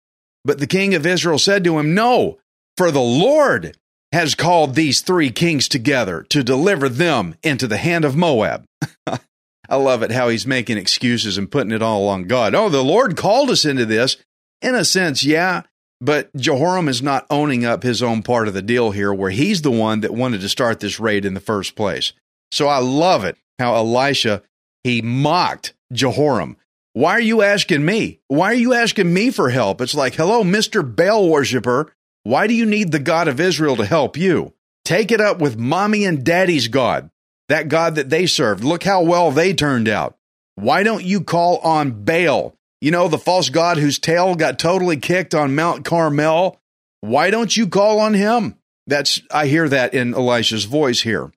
But 0.43 0.59
the 0.59 0.67
king 0.67 0.95
of 0.95 1.05
Israel 1.05 1.37
said 1.37 1.63
to 1.63 1.77
him, 1.77 1.93
No, 1.93 2.39
for 2.77 2.91
the 2.91 3.01
Lord 3.01 3.77
has 4.11 4.35
called 4.35 4.75
these 4.75 5.01
three 5.01 5.31
kings 5.31 5.67
together 5.67 6.23
to 6.29 6.43
deliver 6.43 6.89
them 6.89 7.35
into 7.43 7.67
the 7.67 7.77
hand 7.77 8.03
of 8.03 8.15
Moab. 8.15 8.65
I 9.07 9.75
love 9.75 10.03
it 10.03 10.11
how 10.11 10.27
he's 10.27 10.45
making 10.45 10.77
excuses 10.77 11.37
and 11.37 11.51
putting 11.51 11.71
it 11.71 11.81
all 11.81 12.07
on 12.09 12.25
God. 12.25 12.53
Oh, 12.53 12.69
the 12.69 12.83
Lord 12.83 13.15
called 13.15 13.49
us 13.49 13.63
into 13.63 13.85
this. 13.85 14.17
In 14.61 14.75
a 14.75 14.83
sense, 14.83 15.23
yeah, 15.23 15.63
but 16.01 16.35
Jehoram 16.35 16.89
is 16.89 17.01
not 17.01 17.25
owning 17.29 17.63
up 17.63 17.83
his 17.83 18.03
own 18.03 18.21
part 18.21 18.47
of 18.47 18.53
the 18.53 18.61
deal 18.61 18.91
here, 18.91 19.13
where 19.13 19.31
he's 19.31 19.61
the 19.61 19.71
one 19.71 20.01
that 20.01 20.13
wanted 20.13 20.41
to 20.41 20.49
start 20.49 20.79
this 20.79 20.99
raid 20.99 21.25
in 21.25 21.33
the 21.33 21.39
first 21.39 21.75
place. 21.75 22.13
So 22.51 22.67
I 22.67 22.79
love 22.79 23.23
it 23.23 23.37
how 23.59 23.75
Elisha, 23.75 24.43
he 24.83 25.01
mocked 25.01 25.73
Jehoram. 25.91 26.57
Why 26.93 27.13
are 27.13 27.21
you 27.21 27.41
asking 27.41 27.85
me? 27.85 28.19
Why 28.27 28.47
are 28.47 28.53
you 28.53 28.73
asking 28.73 29.13
me 29.13 29.31
for 29.31 29.49
help? 29.49 29.79
It's 29.81 29.95
like, 29.95 30.15
hello, 30.15 30.43
Mr. 30.43 30.83
Baal 30.83 31.29
worshiper. 31.29 31.93
Why 32.23 32.47
do 32.47 32.53
you 32.53 32.65
need 32.65 32.91
the 32.91 32.99
God 32.99 33.27
of 33.27 33.39
Israel 33.39 33.75
to 33.77 33.85
help 33.85 34.17
you? 34.17 34.53
Take 34.83 35.11
it 35.11 35.21
up 35.21 35.39
with 35.39 35.57
mommy 35.57 36.05
and 36.05 36.23
daddy's 36.23 36.67
God 36.67 37.09
that 37.51 37.67
God 37.67 37.95
that 37.95 38.09
they 38.09 38.25
served. 38.25 38.63
Look 38.63 38.83
how 38.83 39.03
well 39.03 39.31
they 39.31 39.53
turned 39.53 39.89
out. 39.89 40.17
Why 40.55 40.83
don't 40.83 41.03
you 41.03 41.21
call 41.21 41.57
on 41.57 42.03
Baal? 42.03 42.55
You 42.79 42.91
know, 42.91 43.07
the 43.07 43.17
false 43.17 43.49
God 43.49 43.77
whose 43.77 43.99
tail 43.99 44.35
got 44.35 44.57
totally 44.57 44.97
kicked 44.97 45.35
on 45.35 45.53
Mount 45.53 45.85
Carmel. 45.85 46.59
Why 47.01 47.29
don't 47.29 47.55
you 47.55 47.67
call 47.67 47.99
on 47.99 48.13
him? 48.13 48.55
That's, 48.87 49.21
I 49.29 49.47
hear 49.47 49.67
that 49.69 49.93
in 49.93 50.13
Elisha's 50.13 50.65
voice 50.65 51.01
here. 51.01 51.31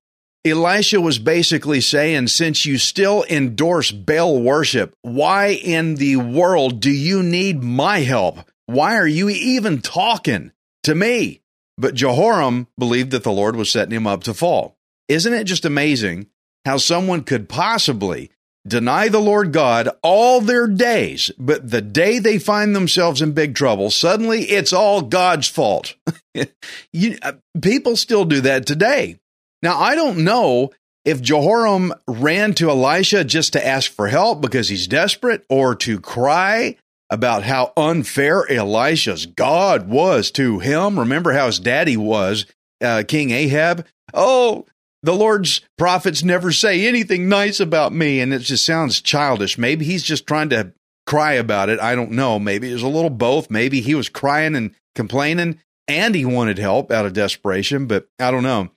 Elisha 0.47 1.01
was 1.01 1.19
basically 1.19 1.81
saying, 1.81 2.29
since 2.29 2.67
you 2.67 2.77
still 2.77 3.25
endorse 3.31 3.91
Baal 3.91 4.43
worship, 4.43 4.95
why 5.01 5.49
in 5.49 5.95
the 5.95 6.17
world 6.17 6.81
do 6.81 6.91
you 6.91 7.23
need 7.23 7.63
my 7.63 8.01
help? 8.01 8.41
Why 8.67 8.97
are 8.97 9.07
you 9.07 9.31
even 9.31 9.81
talking 9.81 10.53
to 10.83 10.95
me? 10.95 11.41
But 11.79 11.95
Jehoram 11.95 12.69
believed 12.79 13.11
that 13.13 13.25
the 13.25 13.33
Lord 13.33 13.57
was 13.57 13.71
setting 13.71 13.95
him 13.95 14.07
up 14.07 14.25
to 14.25 14.35
fall. 14.35 14.77
Isn't 15.09 15.33
it 15.33 15.45
just 15.45 15.65
amazing 15.65 16.27
how 16.67 16.77
someone 16.77 17.25
could 17.25 17.49
possibly 17.49 18.31
deny 18.67 19.09
the 19.09 19.21
Lord 19.21 19.53
God 19.53 19.89
all 20.03 20.43
their 20.43 20.67
days, 20.67 21.31
but 21.39 21.71
the 21.71 21.83
day 21.83 22.19
they 22.19 22.39
find 22.39 22.77
themselves 22.77 23.23
in 23.23 23.33
big 23.33 23.55
trouble, 23.55 23.91
suddenly 23.91 24.43
it's 24.43 24.75
all 24.75 25.01
God's 25.01 25.49
fault? 25.49 25.95
you, 26.93 27.19
uh, 27.23 27.33
people 27.61 27.97
still 27.97 28.27
do 28.27 28.43
that 28.43 28.67
today. 28.67 29.19
Now, 29.65 29.81
I 29.81 29.95
don't 29.95 30.25
know 30.25 30.73
if 31.07 31.23
Jehoram 31.23 31.95
ran 32.07 32.53
to 32.55 32.69
Elisha 32.69 33.25
just 33.25 33.55
to 33.55 33.67
ask 33.67 33.91
for 33.91 34.09
help 34.09 34.43
because 34.43 34.69
he's 34.69 34.87
desperate 34.87 35.43
or 35.49 35.75
to 35.77 35.99
cry 35.99 36.77
about 37.09 37.45
how 37.45 37.73
unfair 37.75 38.45
Elisha's 38.51 39.25
God 39.25 39.89
was 39.89 40.31
to 40.33 40.59
him. 40.59 40.99
Remember 40.99 41.33
how 41.33 41.47
his 41.47 41.59
daddy 41.59 41.97
was, 41.97 42.45
uh, 42.83 43.05
King 43.09 43.31
Ahab? 43.31 43.87
Oh, 44.13 44.67
the 45.03 45.15
Lord's 45.15 45.63
prophets 45.79 46.23
never 46.23 46.53
say 46.53 46.87
anything 46.87 47.31
nice 47.31 47.59
about 47.59 47.95
me. 47.95 48.21
And 48.21 48.35
it 48.35 48.41
just 48.41 48.67
sounds 48.67 49.01
childish. 49.01 49.57
Maybe 49.57 49.87
he's 49.87 50.03
just 50.03 50.27
trying 50.27 50.51
to 50.51 50.75
cry 51.07 51.33
about 51.33 51.71
it. 51.71 51.81
I 51.81 51.95
don't 51.95 52.11
know. 52.13 52.39
Maybe 52.39 52.69
it 52.69 52.75
was 52.75 52.83
a 52.83 52.89
little 52.89 53.09
both. 53.09 53.51
Maybe 53.51 53.81
he 53.81 53.95
was 53.95 54.11
crying 54.11 54.57
and 54.57 54.75
complaining 54.95 55.59
and 55.89 56.15
he 56.15 56.27
wanted 56.27 56.59
help 56.59 56.91
out 56.91 57.07
of 57.07 57.15
desperation, 57.15 57.87
but 57.87 58.09
I 58.19 58.31
don't 58.31 58.43
know. 58.43 58.71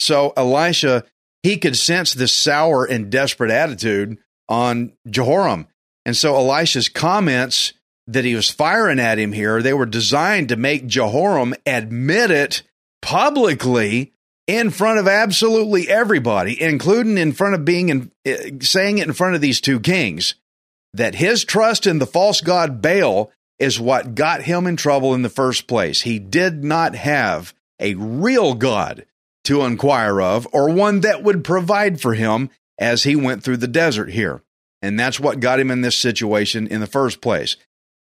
So 0.00 0.32
Elisha, 0.36 1.04
he 1.42 1.56
could 1.56 1.76
sense 1.76 2.14
this 2.14 2.32
sour 2.32 2.84
and 2.84 3.10
desperate 3.10 3.50
attitude 3.50 4.18
on 4.48 4.92
Jehoram. 5.08 5.66
And 6.04 6.16
so 6.16 6.36
Elisha's 6.36 6.88
comments 6.88 7.74
that 8.06 8.24
he 8.24 8.34
was 8.34 8.50
firing 8.50 8.98
at 8.98 9.18
him 9.18 9.32
here, 9.32 9.60
they 9.60 9.74
were 9.74 9.86
designed 9.86 10.48
to 10.48 10.56
make 10.56 10.86
Jehoram 10.86 11.54
admit 11.66 12.30
it 12.30 12.62
publicly 13.02 14.12
in 14.46 14.70
front 14.70 14.98
of 14.98 15.06
absolutely 15.06 15.88
everybody, 15.88 16.60
including 16.60 17.18
in 17.18 17.32
front 17.32 17.54
of 17.54 17.66
being 17.66 17.90
in, 17.90 18.10
uh, 18.26 18.34
saying 18.60 18.98
it 18.98 19.06
in 19.06 19.12
front 19.12 19.34
of 19.34 19.42
these 19.42 19.60
two 19.60 19.78
kings, 19.78 20.34
that 20.94 21.14
his 21.14 21.44
trust 21.44 21.86
in 21.86 21.98
the 21.98 22.06
false 22.06 22.40
god 22.40 22.80
Baal 22.80 23.30
is 23.58 23.78
what 23.78 24.14
got 24.14 24.42
him 24.42 24.66
in 24.66 24.76
trouble 24.76 25.14
in 25.14 25.20
the 25.22 25.28
first 25.28 25.66
place. 25.66 26.00
He 26.00 26.18
did 26.18 26.64
not 26.64 26.94
have 26.94 27.52
a 27.78 27.94
real 27.94 28.54
God 28.54 29.04
to 29.48 29.62
inquire 29.62 30.20
of 30.20 30.46
or 30.52 30.70
one 30.70 31.00
that 31.00 31.22
would 31.22 31.44
provide 31.44 32.00
for 32.00 32.14
him 32.14 32.50
as 32.78 33.02
he 33.02 33.16
went 33.16 33.42
through 33.42 33.58
the 33.58 33.68
desert 33.68 34.10
here. 34.10 34.42
And 34.80 34.98
that's 34.98 35.18
what 35.18 35.40
got 35.40 35.58
him 35.58 35.70
in 35.70 35.80
this 35.80 35.96
situation 35.96 36.66
in 36.66 36.80
the 36.80 36.86
first 36.86 37.20
place. 37.20 37.56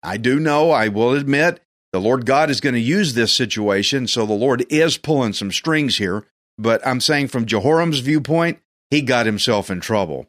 I 0.01 0.17
do 0.17 0.39
know, 0.39 0.71
I 0.71 0.87
will 0.87 1.13
admit, 1.13 1.61
the 1.91 2.01
Lord 2.01 2.25
God 2.25 2.49
is 2.49 2.59
going 2.59 2.73
to 2.73 2.81
use 2.81 3.13
this 3.13 3.31
situation. 3.31 4.07
So 4.07 4.25
the 4.25 4.33
Lord 4.33 4.65
is 4.69 4.97
pulling 4.97 5.33
some 5.33 5.51
strings 5.51 5.97
here 5.97 6.25
but 6.57 6.85
I'm 6.85 7.01
saying 7.01 7.29
from 7.29 7.45
Jehoram's 7.45 7.99
viewpoint, 7.99 8.59
he 8.89 9.01
got 9.01 9.25
himself 9.25 9.69
in 9.69 9.79
trouble. 9.79 10.27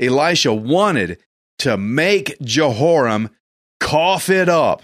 Elisha 0.00 0.52
wanted 0.52 1.18
to 1.60 1.76
make 1.76 2.38
Jehoram 2.40 3.30
cough 3.78 4.28
it 4.28 4.48
up 4.48 4.82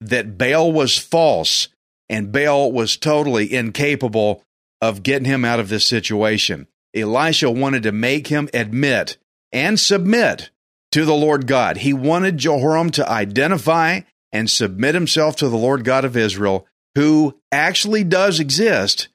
that 0.00 0.36
Baal 0.36 0.72
was 0.72 0.98
false 0.98 1.68
and 2.08 2.32
Baal 2.32 2.72
was 2.72 2.96
totally 2.96 3.52
incapable 3.52 4.42
of 4.80 5.02
getting 5.02 5.26
him 5.26 5.44
out 5.44 5.60
of 5.60 5.68
this 5.68 5.86
situation. 5.86 6.66
Elisha 6.94 7.50
wanted 7.50 7.82
to 7.84 7.92
make 7.92 8.28
him 8.28 8.48
admit 8.54 9.16
and 9.52 9.78
submit 9.78 10.50
to 10.92 11.04
the 11.04 11.14
Lord 11.14 11.46
God. 11.46 11.78
He 11.78 11.92
wanted 11.92 12.38
Jehoram 12.38 12.90
to 12.90 13.08
identify 13.08 14.00
and 14.32 14.50
submit 14.50 14.94
himself 14.94 15.36
to 15.36 15.48
the 15.48 15.56
Lord 15.56 15.84
God 15.84 16.04
of 16.04 16.16
Israel, 16.16 16.66
who 16.94 17.38
actually 17.52 18.04
does 18.04 18.40
exist 18.40 19.08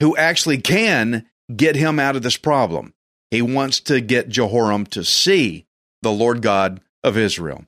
who 0.00 0.16
actually 0.16 0.58
can 0.58 1.26
get 1.54 1.76
him 1.76 1.98
out 1.98 2.16
of 2.16 2.22
this 2.22 2.36
problem. 2.36 2.94
He 3.30 3.42
wants 3.42 3.80
to 3.80 4.00
get 4.00 4.28
Jehoram 4.28 4.86
to 4.86 5.04
see 5.04 5.66
the 6.02 6.12
Lord 6.12 6.42
God 6.42 6.80
of 7.02 7.16
Israel. 7.16 7.64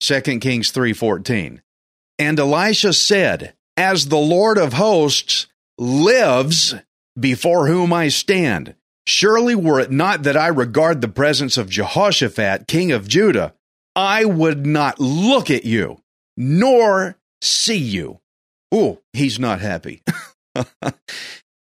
2 0.00 0.40
Kings 0.40 0.70
3:14. 0.70 1.62
And 2.18 2.38
Elisha 2.38 2.92
said, 2.92 3.54
"As 3.76 4.06
the 4.06 4.18
Lord 4.18 4.58
of 4.58 4.74
hosts 4.74 5.46
lives 5.78 6.74
before 7.18 7.66
whom 7.66 7.92
I 7.92 8.08
stand, 8.08 8.74
surely 9.06 9.54
were 9.54 9.80
it 9.80 9.90
not 9.90 10.22
that 10.24 10.36
I 10.36 10.48
regard 10.48 11.00
the 11.00 11.08
presence 11.08 11.56
of 11.56 11.70
Jehoshaphat, 11.70 12.66
king 12.66 12.92
of 12.92 13.08
Judah, 13.08 13.54
I 13.96 14.24
would 14.24 14.66
not 14.66 15.00
look 15.00 15.50
at 15.50 15.64
you 15.64 16.00
nor 16.36 17.16
see 17.40 17.76
you." 17.76 18.20
Oh, 18.72 19.00
he's 19.12 19.38
not 19.38 19.60
happy. 19.60 20.02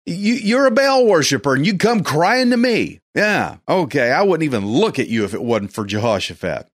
You, 0.07 0.35
you're 0.35 0.67
a 0.67 0.71
Baal 0.71 1.05
worshiper 1.05 1.53
and 1.53 1.67
you 1.67 1.77
come 1.77 2.01
crying 2.01 2.51
to 2.51 2.57
me. 2.57 3.01
Yeah, 3.13 3.57
okay, 3.67 4.09
I 4.09 4.21
wouldn't 4.21 4.45
even 4.45 4.65
look 4.65 4.99
at 4.99 5.09
you 5.09 5.25
if 5.25 5.33
it 5.33 5.43
wasn't 5.43 5.73
for 5.73 5.85
Jehoshaphat. 5.85 6.69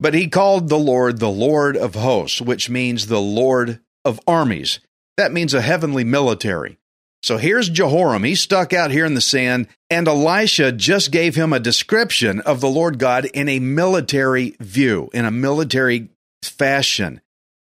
But 0.00 0.14
he 0.14 0.28
called 0.28 0.70
the 0.70 0.78
Lord 0.78 1.18
the 1.18 1.28
Lord 1.28 1.76
of 1.76 1.94
hosts, 1.94 2.40
which 2.40 2.70
means 2.70 3.06
the 3.06 3.20
Lord 3.20 3.80
of 4.02 4.18
armies. 4.26 4.80
That 5.18 5.30
means 5.30 5.52
a 5.52 5.60
heavenly 5.60 6.04
military. 6.04 6.78
So 7.22 7.36
here's 7.36 7.68
Jehoram. 7.68 8.24
He's 8.24 8.40
stuck 8.40 8.72
out 8.72 8.90
here 8.90 9.04
in 9.04 9.14
the 9.14 9.20
sand, 9.20 9.68
and 9.90 10.08
Elisha 10.08 10.72
just 10.72 11.12
gave 11.12 11.34
him 11.34 11.52
a 11.52 11.60
description 11.60 12.40
of 12.40 12.60
the 12.60 12.68
Lord 12.68 12.98
God 12.98 13.26
in 13.26 13.48
a 13.48 13.58
military 13.58 14.56
view, 14.58 15.10
in 15.12 15.24
a 15.24 15.30
military 15.30 16.08
fashion. 16.42 17.20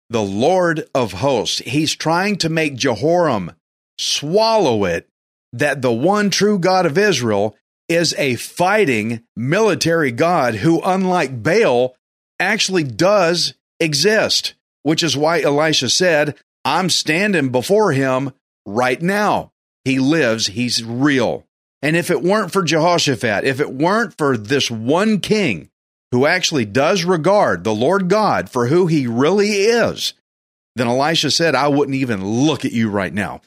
The 0.09 0.23
Lord 0.23 0.87
of 0.95 1.13
hosts. 1.13 1.59
He's 1.59 1.95
trying 1.95 2.37
to 2.37 2.49
make 2.49 2.75
Jehoram 2.75 3.51
swallow 3.97 4.85
it 4.85 5.07
that 5.53 5.81
the 5.81 5.91
one 5.91 6.29
true 6.29 6.57
God 6.57 6.85
of 6.85 6.97
Israel 6.97 7.55
is 7.87 8.15
a 8.17 8.35
fighting 8.35 9.23
military 9.35 10.11
God 10.11 10.55
who, 10.55 10.81
unlike 10.81 11.43
Baal, 11.43 11.95
actually 12.39 12.83
does 12.83 13.55
exist, 13.79 14.53
which 14.83 15.03
is 15.03 15.17
why 15.17 15.41
Elisha 15.41 15.89
said, 15.89 16.35
I'm 16.63 16.89
standing 16.89 17.49
before 17.49 17.91
him 17.91 18.31
right 18.73 19.01
now. 19.01 19.51
He 19.85 19.99
lives, 19.99 20.47
he's 20.47 20.83
real. 20.83 21.45
And 21.81 21.95
if 21.95 22.11
it 22.11 22.21
weren't 22.21 22.51
for 22.51 22.63
Jehoshaphat, 22.63 23.45
if 23.45 23.59
it 23.59 23.71
weren't 23.71 24.17
for 24.17 24.37
this 24.37 24.69
one 24.69 25.19
king 25.19 25.69
who 26.11 26.25
actually 26.25 26.65
does 26.65 27.03
regard 27.03 27.63
the 27.63 27.73
Lord 27.73 28.09
God 28.09 28.49
for 28.49 28.67
who 28.67 28.87
he 28.87 29.07
really 29.07 29.51
is, 29.51 30.13
then 30.75 30.87
Elisha 30.87 31.31
said, 31.31 31.55
I 31.55 31.67
wouldn't 31.67 31.95
even 31.95 32.25
look 32.25 32.65
at 32.65 32.71
you 32.71 32.89
right 32.89 33.13
now. 33.13 33.41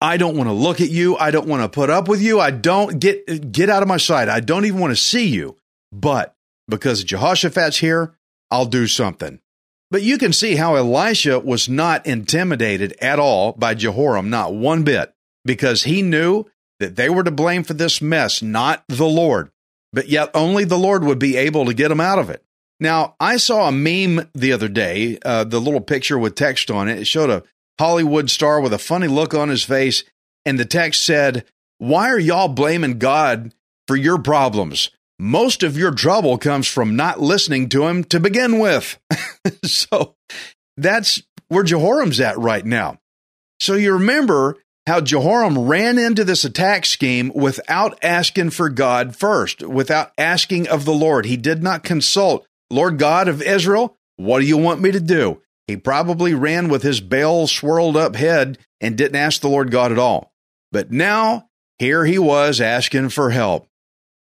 I 0.00 0.16
don't 0.16 0.36
want 0.36 0.48
to 0.48 0.52
look 0.52 0.80
at 0.80 0.90
you. 0.90 1.16
I 1.16 1.30
don't 1.30 1.48
want 1.48 1.62
to 1.62 1.68
put 1.68 1.90
up 1.90 2.08
with 2.08 2.20
you. 2.20 2.38
I 2.38 2.50
don't 2.50 2.98
get 3.00 3.50
get 3.50 3.70
out 3.70 3.82
of 3.82 3.88
my 3.88 3.96
sight. 3.96 4.28
I 4.28 4.40
don't 4.40 4.66
even 4.66 4.78
want 4.78 4.92
to 4.92 5.00
see 5.00 5.28
you. 5.28 5.56
But 5.90 6.34
because 6.68 7.02
Jehoshaphat's 7.02 7.78
here, 7.78 8.14
I'll 8.50 8.66
do 8.66 8.86
something. 8.86 9.40
But 9.90 10.02
you 10.02 10.18
can 10.18 10.32
see 10.32 10.56
how 10.56 10.74
Elisha 10.74 11.38
was 11.38 11.68
not 11.68 12.06
intimidated 12.06 12.94
at 13.00 13.18
all 13.18 13.52
by 13.52 13.74
Jehoram, 13.74 14.30
not 14.30 14.54
one 14.54 14.82
bit, 14.82 15.14
because 15.44 15.84
he 15.84 16.02
knew 16.02 16.44
that 16.80 16.96
they 16.96 17.08
were 17.08 17.22
to 17.22 17.30
blame 17.30 17.62
for 17.62 17.74
this 17.74 18.02
mess, 18.02 18.42
not 18.42 18.84
the 18.88 19.06
Lord. 19.06 19.50
But 19.92 20.08
yet 20.08 20.30
only 20.34 20.64
the 20.64 20.78
Lord 20.78 21.04
would 21.04 21.18
be 21.18 21.36
able 21.36 21.64
to 21.66 21.74
get 21.74 21.88
them 21.88 22.00
out 22.00 22.18
of 22.18 22.30
it. 22.30 22.42
Now, 22.78 23.14
I 23.18 23.38
saw 23.38 23.68
a 23.68 23.72
meme 23.72 24.28
the 24.34 24.52
other 24.52 24.68
day, 24.68 25.18
uh, 25.24 25.44
the 25.44 25.60
little 25.60 25.80
picture 25.80 26.18
with 26.18 26.34
text 26.34 26.70
on 26.70 26.88
it. 26.88 26.98
It 26.98 27.06
showed 27.06 27.30
a 27.30 27.42
Hollywood 27.78 28.28
star 28.28 28.60
with 28.60 28.72
a 28.72 28.78
funny 28.78 29.08
look 29.08 29.34
on 29.34 29.48
his 29.48 29.64
face, 29.64 30.04
and 30.44 30.58
the 30.58 30.64
text 30.64 31.04
said, 31.04 31.46
Why 31.78 32.10
are 32.10 32.18
y'all 32.18 32.48
blaming 32.48 32.98
God 32.98 33.54
for 33.86 33.96
your 33.96 34.18
problems? 34.18 34.90
Most 35.18 35.62
of 35.62 35.78
your 35.78 35.92
trouble 35.92 36.36
comes 36.38 36.68
from 36.68 36.96
not 36.96 37.20
listening 37.20 37.68
to 37.70 37.86
him 37.86 38.04
to 38.04 38.20
begin 38.20 38.58
with. 38.58 38.98
so 39.64 40.14
that's 40.76 41.22
where 41.48 41.64
Jehoram's 41.64 42.20
at 42.20 42.38
right 42.38 42.64
now. 42.64 42.98
So 43.60 43.74
you 43.74 43.94
remember 43.94 44.58
how 44.86 45.00
Jehoram 45.00 45.58
ran 45.58 45.98
into 45.98 46.22
this 46.22 46.44
attack 46.44 46.86
scheme 46.86 47.32
without 47.34 47.98
asking 48.02 48.50
for 48.50 48.68
God 48.68 49.16
first, 49.16 49.62
without 49.62 50.12
asking 50.18 50.68
of 50.68 50.84
the 50.84 50.94
Lord. 50.94 51.24
He 51.24 51.36
did 51.36 51.62
not 51.62 51.82
consult, 51.82 52.46
Lord 52.70 52.98
God 52.98 53.28
of 53.28 53.42
Israel, 53.42 53.96
what 54.16 54.40
do 54.40 54.46
you 54.46 54.56
want 54.56 54.80
me 54.80 54.90
to 54.92 55.00
do? 55.00 55.42
He 55.66 55.76
probably 55.76 56.34
ran 56.34 56.68
with 56.68 56.82
his 56.82 57.00
Baal 57.00 57.46
swirled 57.46 57.96
up 57.96 58.16
head 58.16 58.58
and 58.80 58.96
didn't 58.96 59.16
ask 59.16 59.40
the 59.40 59.48
Lord 59.48 59.70
God 59.70 59.92
at 59.92 59.98
all. 59.98 60.32
But 60.72 60.90
now, 60.90 61.48
here 61.78 62.04
he 62.04 62.18
was 62.18 62.60
asking 62.60 63.10
for 63.10 63.30
help. 63.30 63.68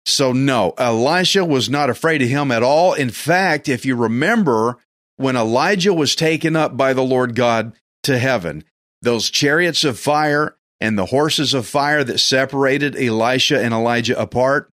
So, 0.06 0.34
no, 0.34 0.74
Elisha 0.78 1.46
was 1.46 1.70
not 1.70 1.90
afraid 1.90 2.22
of 2.22 2.30
him 2.30 2.52
at 2.52 2.64
all. 2.64 2.94
In 2.94 3.10
fact, 3.10 3.70
if 3.70 3.86
you 3.86 3.96
remember, 3.96 4.78
when 5.16 5.36
Elijah 5.36 5.94
was 5.94 6.16
taken 6.16 6.56
up 6.56 6.76
by 6.76 6.94
the 6.94 7.04
Lord 7.04 7.36
God 7.36 7.74
to 8.04 8.18
heaven, 8.18 8.64
those 9.02 9.30
chariots 9.30 9.84
of 9.84 9.98
fire 10.00 10.56
and 10.82 10.98
the 10.98 11.06
horses 11.06 11.54
of 11.54 11.68
fire 11.68 12.04
that 12.04 12.20
separated 12.20 12.96
Elisha 12.96 13.64
and 13.64 13.74
Elijah 13.74 14.20
apart, 14.20 14.70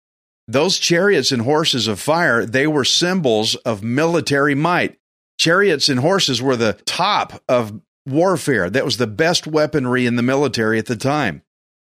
those 0.47 0.79
chariots 0.79 1.33
and 1.33 1.43
horses 1.43 1.89
of 1.89 1.99
fire, 1.99 2.45
they 2.45 2.67
were 2.67 2.85
symbols 2.85 3.55
of 3.57 3.83
military 3.83 4.55
might. 4.55 4.99
Chariots 5.39 5.89
and 5.89 6.01
horses 6.01 6.43
were 6.43 6.57
the 6.57 6.75
top 6.85 7.43
of 7.49 7.81
warfare. 8.07 8.69
That 8.69 8.85
was 8.85 8.99
the 8.99 9.07
best 9.07 9.47
weaponry 9.47 10.05
in 10.05 10.17
the 10.17 10.23
military 10.23 10.79
at 10.79 10.87
the 10.87 10.97
time. 10.97 11.43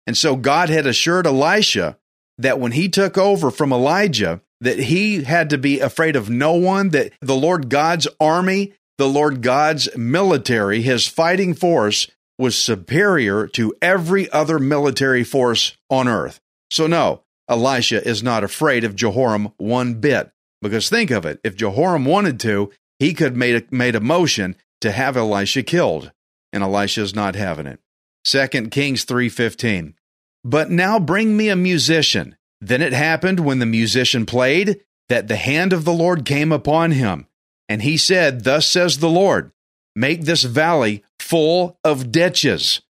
And 0.06 0.16
so 0.16 0.36
God 0.36 0.70
had 0.70 0.86
assured 0.86 1.26
Elisha 1.26 1.98
that 2.38 2.60
when 2.60 2.72
he 2.72 2.88
took 2.88 3.16
over 3.16 3.50
from 3.50 3.72
Elijah, 3.72 4.40
that 4.60 4.78
he 4.78 5.24
had 5.24 5.50
to 5.50 5.58
be 5.58 5.80
afraid 5.80 6.16
of 6.16 6.30
no 6.30 6.54
one, 6.54 6.90
that 6.90 7.12
the 7.20 7.34
Lord 7.34 7.68
God's 7.68 8.08
army, 8.20 8.74
the 8.98 9.08
Lord 9.08 9.42
God's 9.42 9.88
military, 9.96 10.82
his 10.82 11.06
fighting 11.06 11.54
force 11.54 12.08
was 12.38 12.56
superior 12.56 13.46
to 13.48 13.74
every 13.80 14.30
other 14.30 14.58
military 14.58 15.24
force 15.24 15.76
on 15.90 16.08
earth. 16.08 16.40
So, 16.70 16.86
no, 16.86 17.22
Elisha 17.48 18.06
is 18.06 18.22
not 18.22 18.44
afraid 18.44 18.84
of 18.84 18.96
Jehoram 18.96 19.52
one 19.58 19.94
bit. 19.94 20.30
Because 20.62 20.88
think 20.88 21.10
of 21.10 21.24
it, 21.26 21.38
if 21.44 21.56
Jehoram 21.56 22.04
wanted 22.04 22.40
to, 22.40 22.72
he 22.98 23.14
could 23.14 23.36
made 23.36 23.54
a, 23.56 23.74
made 23.74 23.94
a 23.94 24.00
motion 24.00 24.56
to 24.80 24.90
have 24.90 25.16
Elisha 25.16 25.62
killed, 25.62 26.12
and 26.52 26.62
Elisha 26.62 27.02
is 27.02 27.14
not 27.14 27.34
having 27.34 27.66
it. 27.66 27.78
2 28.24 28.70
Kings 28.70 29.04
3:15. 29.04 29.94
But 30.44 30.70
now 30.70 30.98
bring 30.98 31.36
me 31.36 31.48
a 31.48 31.56
musician. 31.56 32.35
Then 32.60 32.82
it 32.82 32.92
happened 32.92 33.40
when 33.40 33.58
the 33.58 33.66
musician 33.66 34.26
played 34.26 34.80
that 35.08 35.28
the 35.28 35.36
hand 35.36 35.72
of 35.72 35.84
the 35.84 35.92
Lord 35.92 36.24
came 36.24 36.52
upon 36.52 36.92
him, 36.92 37.26
and 37.68 37.82
he 37.82 37.96
said, 37.96 38.44
Thus 38.44 38.66
says 38.66 38.98
the 38.98 39.10
Lord, 39.10 39.52
make 39.94 40.22
this 40.22 40.42
valley 40.42 41.04
full 41.18 41.78
of 41.84 42.10
ditches. 42.10 42.82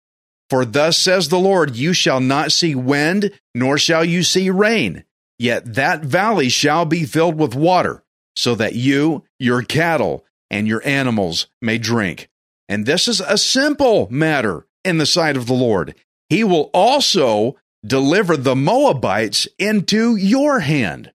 For 0.48 0.64
thus 0.64 0.96
says 0.96 1.28
the 1.28 1.38
Lord, 1.38 1.74
you 1.76 1.92
shall 1.92 2.20
not 2.20 2.52
see 2.52 2.74
wind, 2.74 3.32
nor 3.54 3.78
shall 3.78 4.04
you 4.04 4.22
see 4.22 4.48
rain, 4.50 5.04
yet 5.38 5.74
that 5.74 6.04
valley 6.04 6.48
shall 6.48 6.84
be 6.84 7.04
filled 7.04 7.36
with 7.36 7.54
water, 7.54 8.04
so 8.36 8.54
that 8.54 8.74
you, 8.74 9.24
your 9.38 9.62
cattle, 9.62 10.24
and 10.50 10.68
your 10.68 10.86
animals 10.86 11.48
may 11.60 11.78
drink. 11.78 12.28
And 12.68 12.86
this 12.86 13.08
is 13.08 13.20
a 13.20 13.38
simple 13.38 14.08
matter 14.10 14.66
in 14.84 14.98
the 14.98 15.06
sight 15.06 15.36
of 15.36 15.46
the 15.46 15.54
Lord. 15.54 15.94
He 16.28 16.44
will 16.44 16.70
also 16.72 17.56
deliver 17.86 18.36
the 18.36 18.56
Moabites 18.56 19.46
into 19.58 20.16
your 20.16 20.60
hand. 20.60 21.12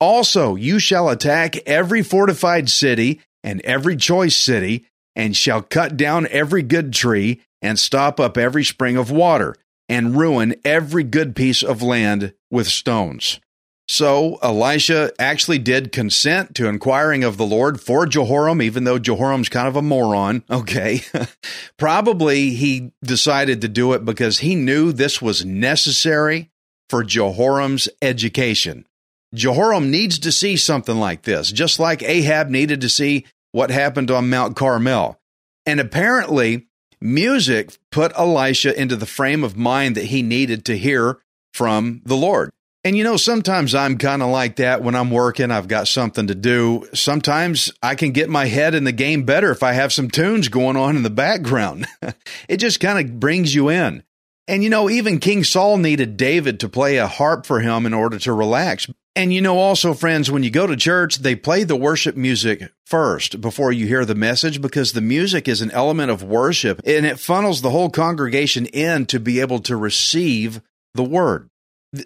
Also, 0.00 0.54
you 0.54 0.78
shall 0.78 1.08
attack 1.08 1.56
every 1.66 2.02
fortified 2.02 2.68
city 2.70 3.20
and 3.42 3.60
every 3.62 3.96
choice 3.96 4.36
city, 4.36 4.86
and 5.16 5.36
shall 5.36 5.62
cut 5.62 5.96
down 5.96 6.26
every 6.30 6.62
good 6.62 6.92
tree, 6.92 7.40
and 7.62 7.78
stop 7.78 8.20
up 8.20 8.36
every 8.36 8.64
spring 8.64 8.96
of 8.96 9.10
water, 9.10 9.54
and 9.88 10.16
ruin 10.16 10.54
every 10.64 11.04
good 11.04 11.34
piece 11.34 11.62
of 11.62 11.82
land 11.82 12.32
with 12.50 12.66
stones. 12.66 13.40
So 13.88 14.38
Elisha 14.42 15.12
actually 15.18 15.58
did 15.58 15.92
consent 15.92 16.54
to 16.56 16.68
inquiring 16.68 17.24
of 17.24 17.38
the 17.38 17.46
Lord 17.46 17.80
for 17.80 18.04
Jehoram, 18.04 18.60
even 18.60 18.84
though 18.84 18.98
Jehoram's 18.98 19.48
kind 19.48 19.66
of 19.66 19.76
a 19.76 19.82
moron. 19.82 20.44
Okay. 20.58 21.00
Probably 21.78 22.50
he 22.50 22.92
decided 23.02 23.62
to 23.62 23.68
do 23.68 23.94
it 23.94 24.04
because 24.04 24.40
he 24.40 24.54
knew 24.54 24.92
this 24.92 25.22
was 25.22 25.44
necessary 25.44 26.50
for 26.90 27.04
Jehoram's 27.04 27.88
education. 28.02 28.86
Jehoram 29.34 29.90
needs 29.90 30.18
to 30.20 30.32
see 30.32 30.56
something 30.56 30.96
like 30.96 31.22
this, 31.22 31.52
just 31.52 31.78
like 31.78 32.02
Ahab 32.02 32.48
needed 32.48 32.80
to 32.80 32.88
see 32.88 33.24
what 33.52 33.70
happened 33.70 34.10
on 34.10 34.30
Mount 34.30 34.56
Carmel. 34.56 35.18
And 35.64 35.80
apparently, 35.80 36.66
music 37.00 37.76
put 37.92 38.12
Elisha 38.18 38.78
into 38.78 38.96
the 38.96 39.06
frame 39.06 39.44
of 39.44 39.56
mind 39.56 39.94
that 39.96 40.06
he 40.06 40.22
needed 40.22 40.64
to 40.66 40.76
hear 40.76 41.18
from 41.54 42.02
the 42.04 42.16
Lord. 42.16 42.50
And 42.84 42.96
you 42.96 43.02
know, 43.02 43.16
sometimes 43.16 43.74
I'm 43.74 43.98
kind 43.98 44.22
of 44.22 44.28
like 44.28 44.56
that 44.56 44.82
when 44.82 44.94
I'm 44.94 45.10
working, 45.10 45.50
I've 45.50 45.68
got 45.68 45.88
something 45.88 46.28
to 46.28 46.34
do. 46.34 46.86
Sometimes 46.94 47.72
I 47.82 47.96
can 47.96 48.12
get 48.12 48.30
my 48.30 48.46
head 48.46 48.74
in 48.74 48.84
the 48.84 48.92
game 48.92 49.24
better 49.24 49.50
if 49.50 49.62
I 49.62 49.72
have 49.72 49.92
some 49.92 50.08
tunes 50.08 50.48
going 50.48 50.76
on 50.76 50.96
in 50.96 51.02
the 51.02 51.10
background. 51.10 51.86
it 52.48 52.58
just 52.58 52.78
kind 52.78 52.98
of 52.98 53.18
brings 53.18 53.54
you 53.54 53.68
in. 53.68 54.04
And 54.46 54.62
you 54.62 54.70
know, 54.70 54.88
even 54.88 55.18
King 55.18 55.44
Saul 55.44 55.76
needed 55.76 56.16
David 56.16 56.60
to 56.60 56.68
play 56.68 56.96
a 56.96 57.06
harp 57.06 57.44
for 57.44 57.60
him 57.60 57.84
in 57.84 57.92
order 57.92 58.18
to 58.20 58.32
relax. 58.32 58.86
And 59.14 59.34
you 59.34 59.40
know, 59.40 59.58
also, 59.58 59.92
friends, 59.94 60.30
when 60.30 60.44
you 60.44 60.50
go 60.50 60.66
to 60.66 60.76
church, 60.76 61.16
they 61.16 61.34
play 61.34 61.64
the 61.64 61.76
worship 61.76 62.16
music 62.16 62.62
first 62.86 63.40
before 63.40 63.72
you 63.72 63.86
hear 63.86 64.04
the 64.04 64.14
message 64.14 64.62
because 64.62 64.92
the 64.92 65.00
music 65.00 65.48
is 65.48 65.60
an 65.60 65.72
element 65.72 66.12
of 66.12 66.22
worship 66.22 66.80
and 66.86 67.04
it 67.04 67.18
funnels 67.18 67.60
the 67.60 67.70
whole 67.70 67.90
congregation 67.90 68.66
in 68.66 69.04
to 69.06 69.18
be 69.18 69.40
able 69.40 69.58
to 69.58 69.76
receive 69.76 70.62
the 70.94 71.02
word. 71.02 71.50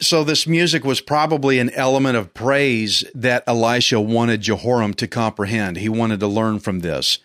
So 0.01 0.23
this 0.23 0.47
music 0.47 0.85
was 0.85 1.01
probably 1.01 1.59
an 1.59 1.71
element 1.71 2.17
of 2.17 2.35
praise 2.35 3.05
that 3.15 3.43
Elisha 3.47 4.01
wanted 4.01 4.41
Jehoram 4.41 4.95
to 4.95 5.09
comprehend. 5.09 5.77
He 5.77 5.89
wanted 5.89 6.21
to 6.21 6.29
learn 6.29 6.61
from 6.61 6.81
this. 6.81 7.19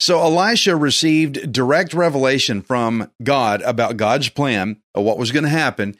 So 0.00 0.20
Elisha 0.20 0.76
received 0.76 1.52
direct 1.52 1.94
revelation 1.94 2.60
from 2.60 3.10
God 3.22 3.62
about 3.62 3.96
God's 3.96 4.28
plan 4.28 4.82
of 4.94 5.04
what 5.04 5.18
was 5.18 5.32
going 5.32 5.44
to 5.44 5.48
happen, 5.48 5.96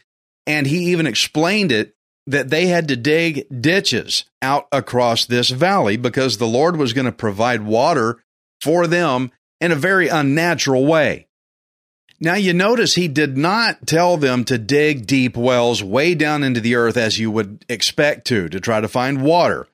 and 0.47 0.67
he 0.67 0.91
even 0.93 1.07
explained 1.07 1.73
it 1.73 1.95
that 2.27 2.51
they 2.51 2.67
had 2.67 2.89
to 2.89 2.97
dig 2.97 3.47
ditches 3.61 4.25
out 4.43 4.67
across 4.73 5.27
this 5.27 5.51
valley 5.51 5.97
because 5.97 6.37
the 6.37 6.47
Lord 6.47 6.77
was 6.77 6.93
going 6.93 7.07
to 7.07 7.13
provide 7.13 7.63
water 7.63 8.19
for 8.61 8.87
them 8.87 9.31
in 9.61 9.73
a 9.73 9.77
very 9.77 10.09
unnatural 10.09 10.85
way. 10.87 11.24
Now, 12.21 12.35
you 12.35 12.53
notice 12.53 12.95
he 12.95 13.09
did 13.09 13.37
not 13.37 13.87
tell 13.87 14.17
them 14.17 14.45
to 14.45 14.59
dig 14.59 15.07
deep 15.07 15.37
wells 15.37 15.83
way 15.83 16.15
down 16.15 16.43
into 16.43 16.61
the 16.61 16.77
earth 16.77 16.97
as 16.97 17.19
you 17.19 17.31
would 17.31 17.65
expect 17.69 18.27
to, 18.29 18.49
to 18.49 18.61
try 18.61 18.81
to 18.81 18.89
find 18.89 19.23
water. 19.23 19.67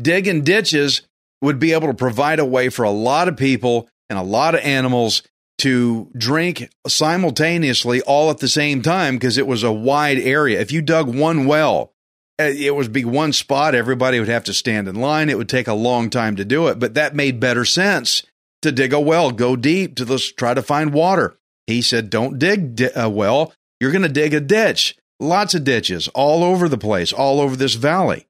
Digging 0.00 0.42
ditches 0.42 1.02
would 1.40 1.58
be 1.58 1.72
able 1.72 1.88
to 1.88 1.94
provide 1.94 2.38
a 2.38 2.44
way 2.44 2.68
for 2.68 2.84
a 2.84 2.90
lot 2.90 3.28
of 3.28 3.36
people 3.36 3.88
and 4.10 4.18
a 4.18 4.22
lot 4.22 4.54
of 4.54 4.60
animals 4.60 5.22
to 5.58 6.10
drink 6.16 6.68
simultaneously 6.86 8.02
all 8.02 8.30
at 8.30 8.38
the 8.38 8.48
same 8.48 8.82
time 8.82 9.14
because 9.14 9.38
it 9.38 9.46
was 9.46 9.62
a 9.62 9.72
wide 9.72 10.18
area. 10.18 10.60
If 10.60 10.72
you 10.72 10.82
dug 10.82 11.14
one 11.14 11.46
well, 11.46 11.92
eh, 12.38 12.54
it 12.58 12.74
would 12.74 12.92
be 12.92 13.04
one 13.04 13.32
spot, 13.32 13.74
everybody 13.74 14.18
would 14.18 14.28
have 14.28 14.44
to 14.44 14.54
stand 14.54 14.86
in 14.88 14.96
line. 14.96 15.30
It 15.30 15.38
would 15.38 15.48
take 15.48 15.68
a 15.68 15.74
long 15.74 16.10
time 16.10 16.36
to 16.36 16.44
do 16.44 16.68
it, 16.68 16.78
but 16.78 16.94
that 16.94 17.14
made 17.14 17.40
better 17.40 17.64
sense 17.64 18.22
to 18.62 18.72
dig 18.72 18.92
a 18.92 19.00
well, 19.00 19.30
go 19.30 19.56
deep 19.56 19.96
to 19.96 20.04
just 20.04 20.36
try 20.36 20.52
to 20.52 20.62
find 20.62 20.92
water. 20.92 21.38
He 21.66 21.82
said, 21.82 22.10
Don't 22.10 22.38
dig 22.38 22.80
a 22.80 23.06
uh, 23.06 23.08
well, 23.08 23.52
you're 23.80 23.92
going 23.92 24.02
to 24.02 24.08
dig 24.08 24.34
a 24.34 24.40
ditch. 24.40 24.96
Lots 25.18 25.54
of 25.54 25.64
ditches 25.64 26.08
all 26.08 26.44
over 26.44 26.68
the 26.68 26.78
place, 26.78 27.12
all 27.12 27.40
over 27.40 27.56
this 27.56 27.74
valley. 27.74 28.26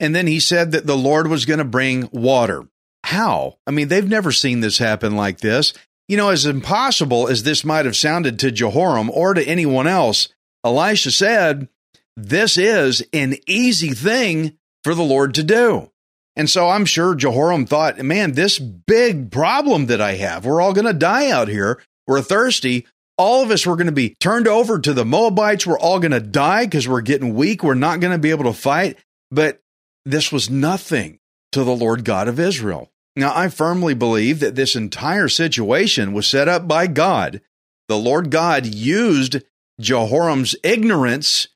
And 0.00 0.14
then 0.14 0.26
he 0.26 0.40
said 0.40 0.72
that 0.72 0.86
the 0.86 0.96
Lord 0.96 1.28
was 1.28 1.46
going 1.46 1.58
to 1.58 1.64
bring 1.64 2.08
water. 2.12 2.64
How? 3.04 3.58
I 3.66 3.70
mean, 3.70 3.88
they've 3.88 4.08
never 4.08 4.32
seen 4.32 4.60
this 4.60 4.78
happen 4.78 5.16
like 5.16 5.38
this. 5.38 5.72
You 6.08 6.16
know, 6.16 6.30
as 6.30 6.46
impossible 6.46 7.28
as 7.28 7.42
this 7.42 7.64
might 7.64 7.86
have 7.86 7.96
sounded 7.96 8.38
to 8.40 8.50
Jehoram 8.50 9.10
or 9.10 9.34
to 9.34 9.46
anyone 9.46 9.86
else, 9.86 10.28
Elisha 10.64 11.10
said, 11.10 11.68
This 12.16 12.58
is 12.58 13.06
an 13.12 13.36
easy 13.46 13.90
thing 13.90 14.58
for 14.82 14.94
the 14.94 15.02
Lord 15.02 15.34
to 15.34 15.42
do. 15.42 15.90
And 16.36 16.50
so 16.50 16.68
I'm 16.68 16.84
sure 16.84 17.14
Jehoram 17.14 17.66
thought, 17.66 17.98
man, 17.98 18.32
this 18.32 18.58
big 18.58 19.30
problem 19.30 19.86
that 19.86 20.00
I 20.00 20.14
have, 20.14 20.44
we're 20.44 20.60
all 20.60 20.72
going 20.72 20.86
to 20.86 20.92
die 20.92 21.30
out 21.30 21.48
here. 21.48 21.80
We're 22.06 22.22
thirsty. 22.22 22.86
All 23.16 23.42
of 23.42 23.50
us 23.50 23.66
were 23.66 23.76
going 23.76 23.86
to 23.86 23.92
be 23.92 24.16
turned 24.20 24.48
over 24.48 24.78
to 24.78 24.92
the 24.92 25.04
Moabites. 25.04 25.66
We're 25.66 25.78
all 25.78 26.00
going 26.00 26.12
to 26.12 26.20
die 26.20 26.64
because 26.64 26.88
we're 26.88 27.00
getting 27.00 27.34
weak. 27.34 27.62
We're 27.62 27.74
not 27.74 28.00
going 28.00 28.12
to 28.12 28.18
be 28.18 28.30
able 28.30 28.44
to 28.44 28.52
fight. 28.52 28.98
But 29.30 29.60
this 30.04 30.32
was 30.32 30.50
nothing 30.50 31.18
to 31.52 31.64
the 31.64 31.74
Lord 31.74 32.04
God 32.04 32.28
of 32.28 32.40
Israel. 32.40 32.90
Now, 33.16 33.32
I 33.34 33.48
firmly 33.48 33.94
believe 33.94 34.40
that 34.40 34.56
this 34.56 34.74
entire 34.74 35.28
situation 35.28 36.12
was 36.12 36.26
set 36.26 36.48
up 36.48 36.66
by 36.66 36.88
God. 36.88 37.40
The 37.88 37.96
Lord 37.96 38.30
God 38.30 38.66
used 38.66 39.42
Jehoram's 39.80 40.56
ignorance 40.64 41.48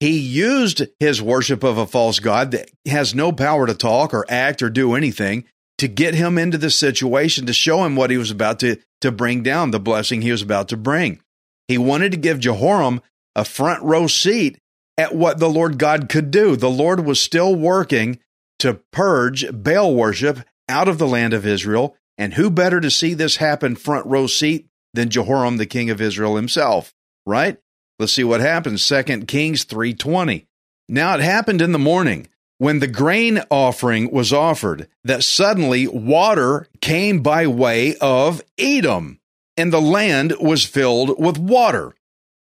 he 0.00 0.18
used 0.18 0.86
his 1.00 1.20
worship 1.20 1.64
of 1.64 1.76
a 1.76 1.86
false 1.86 2.20
god 2.20 2.52
that 2.52 2.70
has 2.86 3.14
no 3.14 3.32
power 3.32 3.66
to 3.66 3.74
talk 3.74 4.14
or 4.14 4.24
act 4.28 4.62
or 4.62 4.70
do 4.70 4.94
anything 4.94 5.44
to 5.78 5.88
get 5.88 6.14
him 6.14 6.38
into 6.38 6.58
the 6.58 6.70
situation 6.70 7.46
to 7.46 7.52
show 7.52 7.84
him 7.84 7.96
what 7.96 8.10
he 8.10 8.18
was 8.18 8.30
about 8.30 8.60
to, 8.60 8.76
to 9.00 9.10
bring 9.10 9.42
down, 9.42 9.70
the 9.70 9.80
blessing 9.80 10.22
he 10.22 10.32
was 10.32 10.42
about 10.42 10.68
to 10.68 10.76
bring. 10.76 11.20
He 11.68 11.78
wanted 11.78 12.12
to 12.12 12.18
give 12.18 12.40
Jehoram 12.40 13.00
a 13.34 13.44
front 13.44 13.82
row 13.82 14.06
seat 14.06 14.58
at 14.96 15.14
what 15.14 15.38
the 15.38 15.48
Lord 15.48 15.78
God 15.78 16.08
could 16.08 16.30
do. 16.30 16.56
The 16.56 16.70
Lord 16.70 17.06
was 17.06 17.20
still 17.20 17.54
working 17.54 18.18
to 18.58 18.80
purge 18.92 19.46
Baal 19.52 19.94
worship 19.94 20.40
out 20.68 20.88
of 20.88 20.98
the 20.98 21.06
land 21.06 21.32
of 21.32 21.46
Israel. 21.46 21.96
And 22.16 22.34
who 22.34 22.50
better 22.50 22.80
to 22.80 22.90
see 22.90 23.14
this 23.14 23.36
happen 23.36 23.76
front 23.76 24.04
row 24.06 24.26
seat 24.26 24.66
than 24.92 25.10
Jehoram, 25.10 25.56
the 25.56 25.66
king 25.66 25.88
of 25.88 26.00
Israel 26.00 26.34
himself, 26.34 26.92
right? 27.24 27.58
Let's 27.98 28.12
see 28.12 28.24
what 28.24 28.40
happens. 28.40 28.82
2 28.82 29.26
Kings 29.26 29.64
3:20. 29.64 30.46
Now 30.88 31.14
it 31.14 31.20
happened 31.20 31.62
in 31.62 31.72
the 31.72 31.78
morning 31.78 32.26
when 32.58 32.80
the 32.80 32.86
grain 32.86 33.40
offering 33.50 34.10
was 34.10 34.32
offered 34.32 34.88
that 35.04 35.24
suddenly 35.24 35.86
water 35.86 36.66
came 36.80 37.22
by 37.22 37.46
way 37.46 37.96
of 38.00 38.42
Edom, 38.58 39.20
and 39.56 39.72
the 39.72 39.80
land 39.80 40.34
was 40.40 40.64
filled 40.64 41.22
with 41.22 41.38
water. 41.38 41.94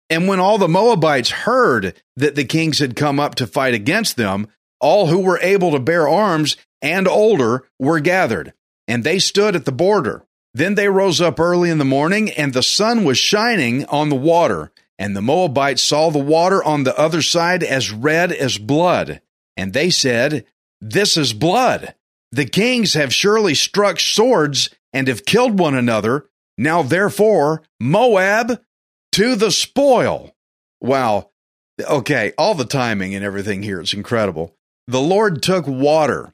And 0.10 0.28
when 0.28 0.40
all 0.40 0.58
the 0.58 0.68
Moabites 0.68 1.30
heard 1.30 2.02
that 2.16 2.36
the 2.36 2.46
kings 2.46 2.80
had 2.80 2.96
come 2.96 3.20
up 3.20 3.36
to 3.36 3.48
fight 3.48 3.74
against 3.74 4.16
them, 4.16 4.48
all 4.80 5.08
who 5.08 5.20
were 5.20 5.40
able 5.42 5.72
to 5.72 5.80
bear 5.80 6.08
arms 6.08 6.56
and 6.82 7.08
older 7.08 7.64
were 7.80 8.00
gathered, 8.00 8.54
and 8.88 9.04
they 9.04 9.20
stood 9.20 9.56
at 9.56 9.66
the 9.66 9.72
border. 9.72 10.24
Then 10.54 10.76
they 10.76 10.90
rose 10.90 11.22
up 11.22 11.40
early 11.40 11.70
in 11.70 11.78
the 11.78 11.86
morning, 11.86 12.32
and 12.32 12.54
the 12.54 12.64
sun 12.64 13.04
was 13.04 13.18
shining 13.18 13.86
on 13.86 14.10
the 14.10 14.16
water 14.16 14.72
and 15.00 15.16
the 15.16 15.22
Moabites 15.22 15.82
saw 15.82 16.10
the 16.10 16.20
water 16.20 16.64
on 16.64 16.84
the 16.84 16.98
other 16.98 17.22
side 17.22 17.64
as 17.64 17.92
red 17.92 18.32
as 18.32 18.58
blood. 18.58 19.22
And 19.58 19.74
they 19.74 19.90
said, 19.90 20.46
This 20.80 21.18
is 21.18 21.34
blood. 21.34 21.96
The 22.32 22.46
kings 22.46 22.94
have 22.94 23.14
surely 23.14 23.56
struck 23.56 24.00
swords 24.00 24.70
and 24.94 25.08
have 25.08 25.26
killed 25.26 25.60
one 25.60 25.76
another. 25.76 26.30
Now, 26.58 26.84
therefore, 26.84 27.64
Moab 27.80 28.62
to 29.14 29.36
the 29.36 29.52
spoil. 29.52 30.36
Wow. 30.80 31.32
Okay, 31.80 32.34
all 32.38 32.56
the 32.56 32.66
timing 32.66 33.16
and 33.16 33.24
everything 33.24 33.64
here, 33.64 33.80
it's 33.80 33.94
incredible. 33.94 34.56
The 34.88 35.02
Lord 35.02 35.42
took 35.44 35.68
water 35.68 36.34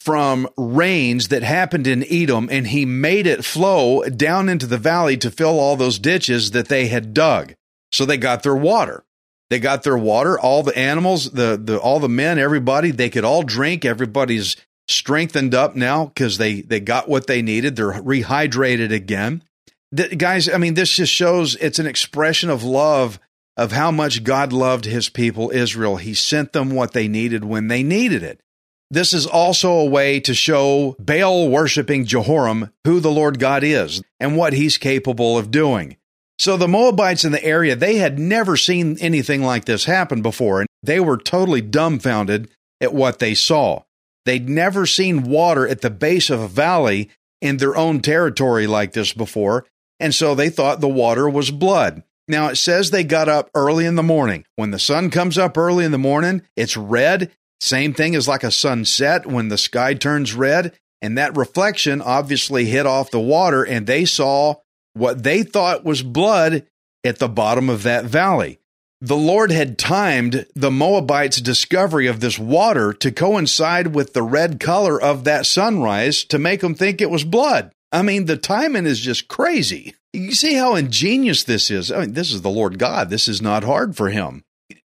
from 0.00 0.48
rains 0.56 1.28
that 1.28 1.42
happened 1.42 1.86
in 1.86 2.04
Edom 2.08 2.48
and 2.50 2.68
he 2.68 2.84
made 2.84 3.26
it 3.26 3.44
flow 3.44 4.02
down 4.04 4.48
into 4.48 4.66
the 4.66 4.78
valley 4.78 5.16
to 5.16 5.30
fill 5.30 5.58
all 5.58 5.76
those 5.76 5.98
ditches 5.98 6.52
that 6.52 6.68
they 6.68 6.86
had 6.86 7.14
dug. 7.14 7.54
So 7.90 8.04
they 8.04 8.16
got 8.16 8.42
their 8.42 8.54
water. 8.54 9.04
They 9.50 9.60
got 9.60 9.82
their 9.82 9.96
water. 9.96 10.38
All 10.38 10.62
the 10.62 10.76
animals, 10.76 11.30
the, 11.30 11.60
the 11.62 11.78
all 11.78 12.00
the 12.00 12.08
men, 12.08 12.38
everybody, 12.38 12.90
they 12.90 13.10
could 13.10 13.24
all 13.24 13.42
drink. 13.42 13.84
Everybody's 13.84 14.56
strengthened 14.88 15.54
up 15.54 15.76
now 15.76 16.06
because 16.06 16.38
they 16.38 16.62
they 16.62 16.80
got 16.80 17.08
what 17.08 17.26
they 17.26 17.42
needed. 17.42 17.76
They're 17.76 17.92
rehydrated 17.92 18.92
again. 18.92 19.42
The, 19.92 20.08
guys, 20.16 20.48
I 20.48 20.58
mean, 20.58 20.74
this 20.74 20.90
just 20.90 21.12
shows 21.12 21.54
it's 21.56 21.78
an 21.78 21.86
expression 21.86 22.50
of 22.50 22.64
love 22.64 23.20
of 23.56 23.72
how 23.72 23.90
much 23.90 24.24
God 24.24 24.52
loved 24.52 24.84
his 24.84 25.08
people, 25.08 25.50
Israel. 25.50 25.96
He 25.96 26.12
sent 26.12 26.52
them 26.52 26.70
what 26.70 26.92
they 26.92 27.08
needed 27.08 27.44
when 27.44 27.68
they 27.68 27.82
needed 27.82 28.22
it. 28.22 28.40
This 28.90 29.12
is 29.14 29.26
also 29.26 29.72
a 29.72 29.86
way 29.86 30.20
to 30.20 30.34
show 30.34 30.94
Baal 30.98 31.48
worshiping 31.48 32.04
Jehoram 32.04 32.70
who 32.84 33.00
the 33.00 33.10
Lord 33.10 33.38
God 33.38 33.64
is 33.64 34.02
and 34.20 34.36
what 34.36 34.52
he's 34.52 34.78
capable 34.78 35.38
of 35.38 35.50
doing. 35.50 35.96
So 36.38 36.56
the 36.56 36.68
Moabites 36.68 37.24
in 37.24 37.32
the 37.32 37.44
area, 37.44 37.74
they 37.74 37.96
had 37.96 38.18
never 38.18 38.56
seen 38.56 38.98
anything 39.00 39.42
like 39.42 39.64
this 39.64 39.84
happen 39.84 40.22
before, 40.22 40.60
and 40.60 40.68
they 40.82 41.00
were 41.00 41.16
totally 41.16 41.60
dumbfounded 41.60 42.48
at 42.80 42.94
what 42.94 43.18
they 43.18 43.34
saw. 43.34 43.82
They'd 44.26 44.48
never 44.48 44.86
seen 44.86 45.22
water 45.22 45.66
at 45.66 45.80
the 45.80 45.90
base 45.90 46.30
of 46.30 46.40
a 46.40 46.48
valley 46.48 47.10
in 47.40 47.56
their 47.56 47.76
own 47.76 48.00
territory 48.00 48.66
like 48.66 48.92
this 48.92 49.12
before, 49.12 49.66
and 49.98 50.14
so 50.14 50.34
they 50.34 50.50
thought 50.50 50.80
the 50.80 50.88
water 50.88 51.28
was 51.28 51.50
blood. 51.50 52.02
Now 52.28 52.48
it 52.48 52.56
says 52.56 52.90
they 52.90 53.04
got 53.04 53.28
up 53.28 53.50
early 53.54 53.86
in 53.86 53.94
the 53.94 54.02
morning. 54.02 54.44
When 54.56 54.72
the 54.72 54.78
sun 54.78 55.10
comes 55.10 55.38
up 55.38 55.56
early 55.56 55.84
in 55.84 55.92
the 55.92 55.98
morning, 55.98 56.42
it's 56.56 56.76
red. 56.76 57.30
Same 57.60 57.94
thing 57.94 58.14
as 58.14 58.28
like 58.28 58.42
a 58.42 58.50
sunset 58.50 59.26
when 59.26 59.48
the 59.48 59.58
sky 59.58 59.94
turns 59.94 60.34
red. 60.34 60.76
And 61.00 61.16
that 61.18 61.36
reflection 61.36 62.02
obviously 62.02 62.64
hit 62.64 62.86
off 62.86 63.10
the 63.10 63.20
water, 63.20 63.62
and 63.62 63.86
they 63.86 64.04
saw 64.06 64.56
what 64.96 65.22
they 65.22 65.42
thought 65.42 65.84
was 65.84 66.02
blood 66.02 66.66
at 67.04 67.18
the 67.18 67.28
bottom 67.28 67.68
of 67.68 67.82
that 67.84 68.04
valley. 68.04 68.58
The 69.00 69.16
Lord 69.16 69.50
had 69.50 69.78
timed 69.78 70.46
the 70.54 70.70
Moabites' 70.70 71.40
discovery 71.40 72.06
of 72.06 72.20
this 72.20 72.38
water 72.38 72.94
to 72.94 73.12
coincide 73.12 73.94
with 73.94 74.14
the 74.14 74.22
red 74.22 74.58
color 74.58 75.00
of 75.00 75.24
that 75.24 75.44
sunrise 75.44 76.24
to 76.24 76.38
make 76.38 76.60
them 76.60 76.74
think 76.74 77.00
it 77.00 77.10
was 77.10 77.22
blood. 77.22 77.72
I 77.92 78.00
mean, 78.00 78.24
the 78.24 78.38
timing 78.38 78.86
is 78.86 78.98
just 78.98 79.28
crazy. 79.28 79.94
You 80.14 80.32
see 80.32 80.54
how 80.54 80.74
ingenious 80.74 81.44
this 81.44 81.70
is. 81.70 81.92
I 81.92 82.00
mean, 82.00 82.14
this 82.14 82.32
is 82.32 82.40
the 82.40 82.48
Lord 82.48 82.78
God. 82.78 83.10
This 83.10 83.28
is 83.28 83.42
not 83.42 83.64
hard 83.64 83.96
for 83.96 84.08
him. 84.08 84.42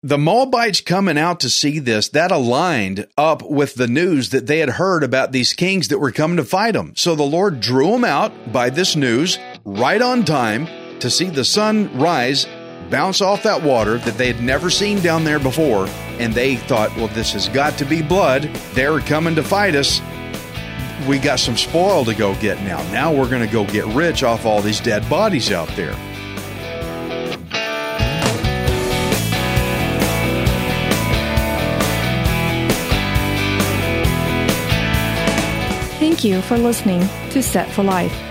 The 0.04 0.18
Moabites 0.18 0.82
coming 0.82 1.20
out 1.20 1.40
to 1.42 1.50
see 1.50 1.78
this, 1.78 2.10
that 2.10 2.32
aligned 2.32 3.08
up 3.20 3.44
with 3.44 3.76
the 3.76 3.88
news 3.88 4.32
that 4.32 4.48
they 4.48 4.58
had 4.58 4.72
heard 4.72 5.04
about 5.04 5.32
these 5.32 5.54
kings 5.54 5.90
that 5.90 6.00
were 6.00 6.12
coming 6.12 6.38
to 6.38 6.44
fight 6.44 6.74
them. 6.74 6.94
So 6.96 7.14
the 7.14 7.22
Lord 7.22 7.60
drew 7.60 7.92
them 7.92 8.04
out 8.04 8.52
by 8.52 8.72
this 8.72 8.96
news 8.96 9.38
right 9.66 10.02
on 10.02 10.26
time 10.26 10.68
to 11.00 11.10
see 11.10 11.30
the 11.30 11.46
sun 11.46 11.98
rise, 11.98 12.48
bounce 12.90 13.22
off 13.22 13.44
that 13.44 13.62
water 13.64 13.98
that 14.00 14.18
they 14.18 14.32
had 14.32 14.42
never 14.42 14.70
seen 14.70 15.00
down 15.02 15.24
there 15.24 15.40
before. 15.40 15.88
And 16.20 16.34
they 16.34 16.56
thought, 16.56 16.96
well, 16.96 17.08
this 17.10 17.34
has 17.34 17.50
got 17.50 17.78
to 17.78 17.86
be 17.86 18.02
blood. 18.02 18.44
They're 18.74 19.00
coming 19.00 19.36
to 19.36 19.44
fight 19.44 19.76
us. 19.76 20.02
We 21.08 21.18
got 21.18 21.40
some 21.40 21.58
spoil 21.58 22.06
to 22.06 22.14
go 22.14 22.36
get 22.36 22.62
now. 22.62 22.82
Now 22.92 23.12
we're 23.12 23.30
going 23.30 23.46
to 23.46 23.52
go 23.52 23.66
get 23.66 23.86
rich 23.88 24.24
off 24.24 24.46
all 24.46 24.62
these 24.62 24.80
dead 24.80 25.10
bodies 25.10 25.52
out 25.52 25.70
there. 25.70 25.96
Thank 35.98 36.24
you 36.24 36.42
for 36.42 36.58
listening 36.58 37.02
to 37.32 37.42
Set 37.42 37.72
for 37.72 37.84
Life. 37.84 38.31